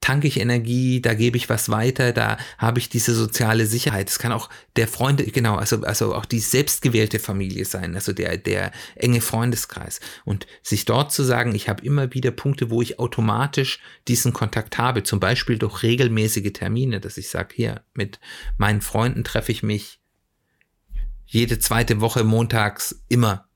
tanke 0.00 0.26
ich 0.26 0.40
Energie, 0.40 1.02
da 1.02 1.14
gebe 1.14 1.36
ich 1.36 1.48
was 1.48 1.68
weiter, 1.68 2.12
da 2.12 2.38
habe 2.56 2.78
ich 2.78 2.88
diese 2.88 3.14
soziale 3.14 3.66
Sicherheit. 3.66 4.08
Es 4.08 4.18
kann 4.18 4.32
auch 4.32 4.48
der 4.76 4.88
Freunde, 4.88 5.24
genau, 5.24 5.56
also, 5.56 5.82
also 5.82 6.14
auch 6.14 6.24
die 6.24 6.40
selbstgewählte 6.40 7.18
Familie 7.18 7.64
sein, 7.66 7.94
also 7.94 8.12
der, 8.12 8.38
der 8.38 8.72
enge 8.96 9.20
Freundeskreis. 9.20 10.00
Und 10.24 10.46
sich 10.62 10.86
dort 10.86 11.12
zu 11.12 11.22
sagen, 11.22 11.54
ich 11.54 11.68
habe 11.68 11.84
immer 11.84 12.14
wieder 12.14 12.30
Punkte, 12.30 12.70
wo 12.70 12.80
ich 12.80 12.98
automatisch 12.98 13.80
diesen 14.08 14.32
Kontakt 14.32 14.78
habe, 14.78 15.02
zum 15.02 15.20
Beispiel 15.20 15.58
durch 15.58 15.82
regelmäßige 15.82 16.52
Termine, 16.52 17.00
dass 17.00 17.18
ich 17.18 17.28
sage, 17.28 17.54
hier, 17.54 17.82
mit 17.92 18.20
meinen 18.56 18.80
Freunden 18.80 19.22
treffe 19.22 19.52
ich 19.52 19.62
mich 19.62 20.00
jede 21.26 21.58
zweite 21.58 22.00
Woche 22.00 22.24
montags 22.24 23.02
immer 23.08 23.49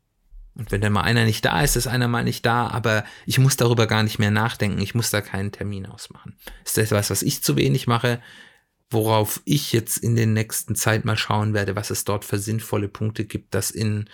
und 0.56 0.70
wenn 0.70 0.80
dann 0.80 0.92
mal 0.92 1.02
einer 1.02 1.24
nicht 1.24 1.44
da 1.44 1.62
ist, 1.62 1.74
ist 1.74 1.88
einer 1.88 2.06
mal 2.06 2.22
nicht 2.22 2.46
da, 2.46 2.68
aber 2.68 3.04
ich 3.26 3.38
muss 3.38 3.56
darüber 3.56 3.86
gar 3.86 4.04
nicht 4.04 4.18
mehr 4.18 4.30
nachdenken. 4.30 4.80
Ich 4.80 4.94
muss 4.94 5.10
da 5.10 5.20
keinen 5.20 5.50
Termin 5.50 5.86
ausmachen. 5.86 6.36
Ist 6.64 6.78
das 6.78 6.92
was, 6.92 7.10
was 7.10 7.22
ich 7.22 7.42
zu 7.42 7.56
wenig 7.56 7.88
mache, 7.88 8.20
worauf 8.88 9.40
ich 9.44 9.72
jetzt 9.72 9.96
in 9.96 10.14
den 10.14 10.32
nächsten 10.32 10.76
Zeit 10.76 11.04
mal 11.04 11.16
schauen 11.16 11.54
werde, 11.54 11.74
was 11.74 11.90
es 11.90 12.04
dort 12.04 12.24
für 12.24 12.38
sinnvolle 12.38 12.88
Punkte 12.88 13.24
gibt, 13.24 13.54
das 13.54 13.72
in 13.72 14.08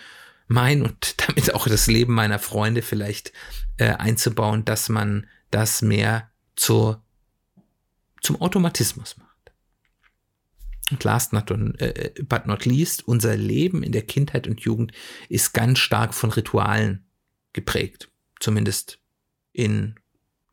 mein 0.47 0.81
und 0.81 1.15
damit 1.27 1.53
auch 1.53 1.67
das 1.67 1.85
Leben 1.87 2.13
meiner 2.13 2.39
Freunde 2.39 2.81
vielleicht 2.81 3.31
äh, 3.77 3.93
einzubauen, 3.93 4.65
dass 4.65 4.89
man 4.89 5.27
das 5.51 5.83
mehr 5.83 6.29
zur, 6.55 7.03
zum 8.21 8.41
Automatismus 8.41 9.17
macht. 9.17 9.30
Und 10.91 11.03
last 11.03 11.33
not, 11.33 11.49
äh, 11.51 12.11
but 12.23 12.45
not 12.47 12.65
least, 12.65 13.07
unser 13.07 13.35
Leben 13.35 13.83
in 13.83 13.91
der 13.91 14.01
Kindheit 14.03 14.47
und 14.47 14.61
Jugend 14.61 14.91
ist 15.29 15.53
ganz 15.53 15.79
stark 15.79 16.13
von 16.13 16.31
Ritualen 16.31 17.05
geprägt. 17.53 18.09
Zumindest 18.39 18.99
in 19.53 19.95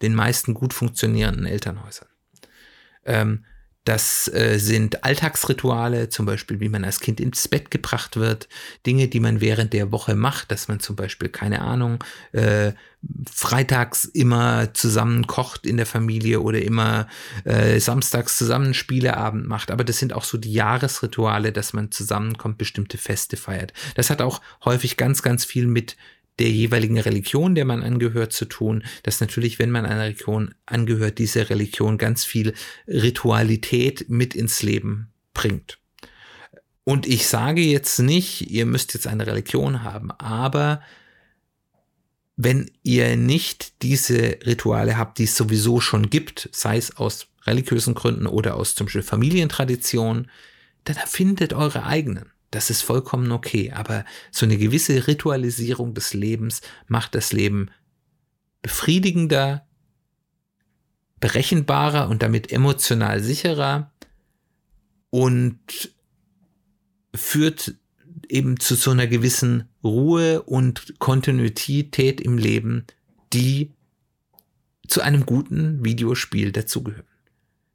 den 0.03 0.15
meisten 0.15 0.55
gut 0.55 0.73
funktionierenden 0.73 1.47
Elternhäusern. 1.47 2.09
Ähm, 3.05 3.45
Das 3.89 4.29
äh, 4.35 4.59
sind 4.59 5.03
Alltagsrituale, 5.03 6.11
zum 6.11 6.27
Beispiel, 6.27 6.61
wie 6.61 6.69
man 6.69 6.85
als 6.85 7.01
Kind 7.01 7.21
ins 7.21 7.49
Bett 7.49 7.71
gebracht 7.71 8.19
wird, 8.19 8.47
Dinge, 8.85 9.09
die 9.09 9.19
man 9.19 9.41
während 9.41 9.73
der 9.73 9.91
Woche 9.93 10.15
macht, 10.15 10.53
dass 10.53 10.69
man 10.69 10.79
zum 10.79 10.95
Beispiel, 10.95 11.31
keine 11.31 11.63
Ahnung, 11.63 12.05
äh, 12.33 12.73
freitags 13.33 14.05
immer 14.05 14.75
zusammen 14.75 15.27
kocht 15.27 15.65
in 15.67 15.79
der 15.79 15.87
Familie 15.87 16.41
oder 16.41 16.61
immer 16.61 17.09
äh, 17.45 17.81
samstags 17.81 18.37
zusammen 18.37 18.75
Spieleabend 18.75 19.49
macht. 19.49 19.71
Aber 19.71 19.85
das 19.85 19.97
sind 19.97 20.13
auch 20.13 20.25
so 20.25 20.37
die 20.37 20.53
Jahresrituale, 20.53 21.51
dass 21.51 21.73
man 21.73 21.91
zusammenkommt, 21.91 22.59
bestimmte 22.59 22.99
Feste 22.99 23.39
feiert. 23.39 23.73
Das 23.95 24.11
hat 24.11 24.21
auch 24.21 24.43
häufig 24.67 24.99
ganz, 24.99 25.23
ganz 25.23 25.47
viel 25.47 25.67
mit 25.67 25.97
der 26.39 26.51
jeweiligen 26.51 26.99
Religion, 26.99 27.55
der 27.55 27.65
man 27.65 27.83
angehört, 27.83 28.33
zu 28.33 28.45
tun, 28.45 28.85
dass 29.03 29.21
natürlich, 29.21 29.59
wenn 29.59 29.71
man 29.71 29.87
einer 29.87 30.05
Religion 30.05 30.55
angehört, 30.67 31.19
diese 31.19 31.51
Religion 31.51 31.99
ganz 31.99 32.25
viel 32.25 32.55
Ritualität 32.87 34.09
mit 34.09 34.35
ins 34.35 34.63
Leben 34.63 35.13
bringt. 35.35 35.79
Und 36.85 37.07
ich 37.07 37.27
sage 37.27 37.61
jetzt 37.61 37.99
nicht, 37.99 38.51
ihr 38.51 38.65
müsst 38.65 38.95
jetzt 38.95 39.07
eine 39.07 39.27
Religion 39.27 39.83
haben, 39.83 40.11
aber 40.13 40.81
wenn 42.37 42.71
ihr 42.83 43.17
nicht 43.17 43.83
diese 43.83 44.39
Rituale 44.47 44.97
habt, 44.97 45.19
die 45.19 45.25
es 45.25 45.37
sowieso 45.37 45.81
schon 45.81 46.09
gibt, 46.09 46.49
sei 46.53 46.77
es 46.77 46.97
aus 46.97 47.27
religiösen 47.47 47.95
Gründen 47.95 48.27
oder 48.27 48.55
aus 48.55 48.75
zum 48.75 48.87
Beispiel 48.87 49.03
Familientradition, 49.03 50.31
dann 50.85 50.97
erfindet 50.97 51.53
eure 51.53 51.85
eigenen. 51.85 52.31
Das 52.51 52.71
ist 52.71 52.83
vollkommen 52.83 53.31
okay, 53.33 53.73
aber 53.73 54.05
so 54.31 54.47
eine 54.47 54.57
gewisse 54.57 55.07
Ritualisierung 55.07 55.95
des 55.95 56.15
Lebens 56.15 56.63
macht 56.87 57.15
das 57.15 57.33
Leben 57.33 57.71
befriedigender, 58.63 59.67
berechenbarer 61.21 62.09
und 62.09 62.23
damit 62.23 62.51
emotional 62.51 63.23
sicherer 63.23 63.93
und 65.11 65.59
führt 67.15 67.75
eben 68.29 68.59
zu 68.61 68.75
so 68.75 68.91
einer 68.91 69.07
gewissen 69.07 69.69
Ruhe 69.85 70.43
und 70.43 70.99
Kontinuität 70.99 72.21
im 72.21 72.39
Leben, 72.39 72.87
die 73.33 73.73
zu 74.87 75.03
einem 75.03 75.27
guten 75.27 75.85
Videospiel 75.85 76.53
dazugehören. 76.53 77.05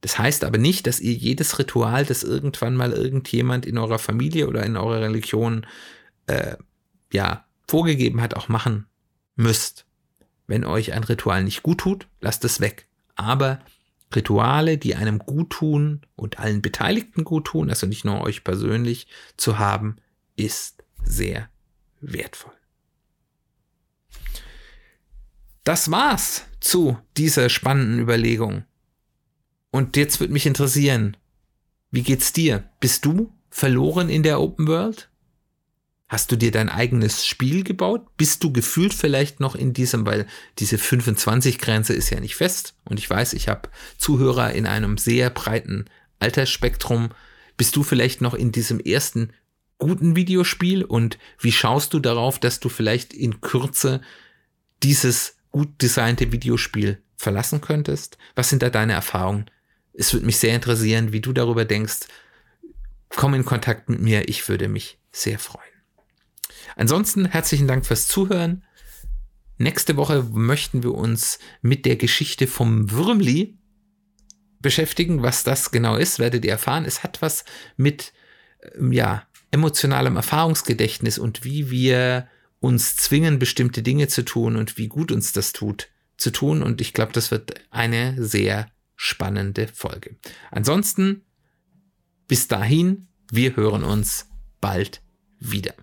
Das 0.04 0.20
heißt 0.20 0.44
aber 0.44 0.58
nicht, 0.58 0.86
dass 0.86 1.00
ihr 1.00 1.14
jedes 1.14 1.60
Ritual, 1.60 2.06
das 2.06 2.24
irgendwann 2.24 2.76
mal 2.76 2.92
irgendjemand 2.92 3.66
in 3.66 3.78
eurer 3.78 4.00
Familie 4.00 4.50
oder 4.50 4.66
in 4.66 4.76
eurer 4.76 5.00
Religion 5.00 5.66
äh, 6.28 6.58
ja 7.14 7.46
vorgegeben 7.70 8.20
hat, 8.20 8.34
auch 8.34 8.50
machen 8.50 8.86
müsst. 9.38 9.86
Wenn 10.46 10.66
euch 10.66 10.92
ein 10.92 11.06
Ritual 11.06 11.46
nicht 11.46 11.64
gut 11.64 11.78
tut, 11.78 12.10
lasst 12.20 12.44
es 12.44 12.60
weg. 12.60 12.90
Aber 13.16 13.62
Rituale, 14.14 14.78
die 14.78 14.96
einem 14.96 15.20
gut 15.20 15.52
tun 15.52 16.02
und 16.18 16.38
allen 16.38 16.62
Beteiligten 16.62 17.24
gut 17.24 17.46
tun, 17.46 17.70
also 17.70 17.88
nicht 17.88 18.04
nur 18.04 18.20
euch 18.20 18.44
persönlich 18.44 19.08
zu 19.38 19.58
haben, 19.58 19.96
ist 20.36 20.84
sehr 21.02 21.48
wertvoll. 22.02 22.52
Das 25.64 25.90
war's 25.90 26.44
zu 26.60 26.98
dieser 27.16 27.48
spannenden 27.48 28.00
Überlegung. 28.00 28.66
Und 29.74 29.98
jetzt 29.98 30.20
würde 30.20 30.32
mich 30.32 30.46
interessieren, 30.46 31.18
wie 31.90 32.04
geht's 32.04 32.32
dir? 32.32 32.70
Bist 32.80 33.06
du 33.06 33.34
verloren 33.50 34.08
in 34.08 34.22
der 34.22 34.40
Open 34.40 34.68
World? 34.68 35.10
Hast 36.08 36.32
du 36.32 36.36
dir 36.36 36.52
dein 36.52 36.70
eigenes 36.70 37.26
Spiel 37.26 37.64
gebaut? 37.64 38.06
Bist 38.16 38.44
du 38.44 38.54
gefühlt 38.54 38.94
vielleicht 38.94 39.40
noch 39.40 39.56
in 39.56 39.74
diesem, 39.74 40.06
weil 40.06 40.28
diese 40.60 40.76
25-Grenze 40.76 41.94
ist 41.94 42.12
ja 42.12 42.20
nicht 42.20 42.36
fest 42.36 42.76
und 42.86 43.00
ich 43.00 43.10
weiß, 43.10 43.34
ich 43.34 43.48
habe 43.48 43.68
Zuhörer 43.98 44.54
in 44.54 44.68
einem 44.68 45.00
sehr 45.00 45.32
breiten 45.32 45.86
Altersspektrum. 46.20 47.10
Bist 47.58 47.76
du 47.76 47.82
vielleicht 47.82 48.22
noch 48.22 48.36
in 48.36 48.52
diesem 48.52 48.80
ersten 48.80 49.34
guten 49.80 50.16
Videospiel 50.16 50.84
und 50.84 51.18
wie 51.40 51.52
schaust 51.52 51.96
du 51.96 52.00
darauf, 52.00 52.38
dass 52.38 52.60
du 52.60 52.70
vielleicht 52.70 53.12
in 53.12 53.42
Kürze 53.42 54.02
dieses 54.84 55.38
gut 55.50 55.82
designte 55.82 56.32
Videospiel 56.32 57.02
verlassen 57.16 57.60
könntest? 57.60 58.20
Was 58.36 58.50
sind 58.50 58.62
da 58.62 58.70
deine 58.70 58.94
Erfahrungen? 58.94 59.50
Es 59.94 60.14
würde 60.14 60.26
mich 60.26 60.38
sehr 60.38 60.56
interessieren, 60.56 61.14
wie 61.14 61.22
du 61.22 61.34
darüber 61.34 61.66
denkst. 61.66 62.08
Komm 63.10 63.36
in 63.36 63.46
Kontakt 63.46 63.90
mit 63.90 64.02
mir, 64.02 64.28
ich 64.28 64.48
würde 64.50 64.68
mich 64.68 64.98
sehr 65.12 65.38
freuen. 65.38 65.64
Ansonsten 66.76 67.26
herzlichen 67.26 67.68
Dank 67.68 67.86
fürs 67.86 68.08
Zuhören. 68.08 68.64
Nächste 69.58 69.96
Woche 69.96 70.24
möchten 70.32 70.82
wir 70.82 70.96
uns 70.96 71.38
mit 71.62 71.86
der 71.86 71.96
Geschichte 71.96 72.48
vom 72.48 72.90
Würmli 72.90 73.58
beschäftigen. 74.60 75.22
Was 75.22 75.44
das 75.44 75.70
genau 75.70 75.96
ist, 75.96 76.18
werdet 76.18 76.44
ihr 76.44 76.52
erfahren. 76.52 76.86
Es 76.86 77.04
hat 77.04 77.22
was 77.22 77.46
mit, 77.78 78.14
ähm, 78.76 78.92
ja, 78.92 79.28
emotionalem 79.52 80.16
Erfahrungsgedächtnis 80.16 81.20
und 81.20 81.44
wie 81.44 81.70
wir 81.70 82.28
uns 82.60 82.96
zwingen, 82.96 83.38
bestimmte 83.38 83.84
Dinge 83.84 84.08
zu 84.08 84.26
tun 84.26 84.56
und 84.56 84.78
wie 84.78 84.88
gut 84.88 85.12
uns 85.12 85.32
das 85.34 85.54
tut, 85.54 85.90
zu 86.18 86.32
tun. 86.32 86.64
Und 86.64 86.82
ich 86.82 86.94
glaube, 86.94 87.12
das 87.12 87.30
wird 87.30 87.62
eine 87.70 88.16
sehr 88.18 88.73
spannende 89.04 89.68
Folge. 89.68 90.16
Ansonsten, 90.50 91.26
bis 92.30 92.48
dahin, 92.48 93.10
wir 93.30 93.58
hören 93.58 93.84
uns 93.84 94.30
bald 94.62 95.02
wieder. 95.40 95.74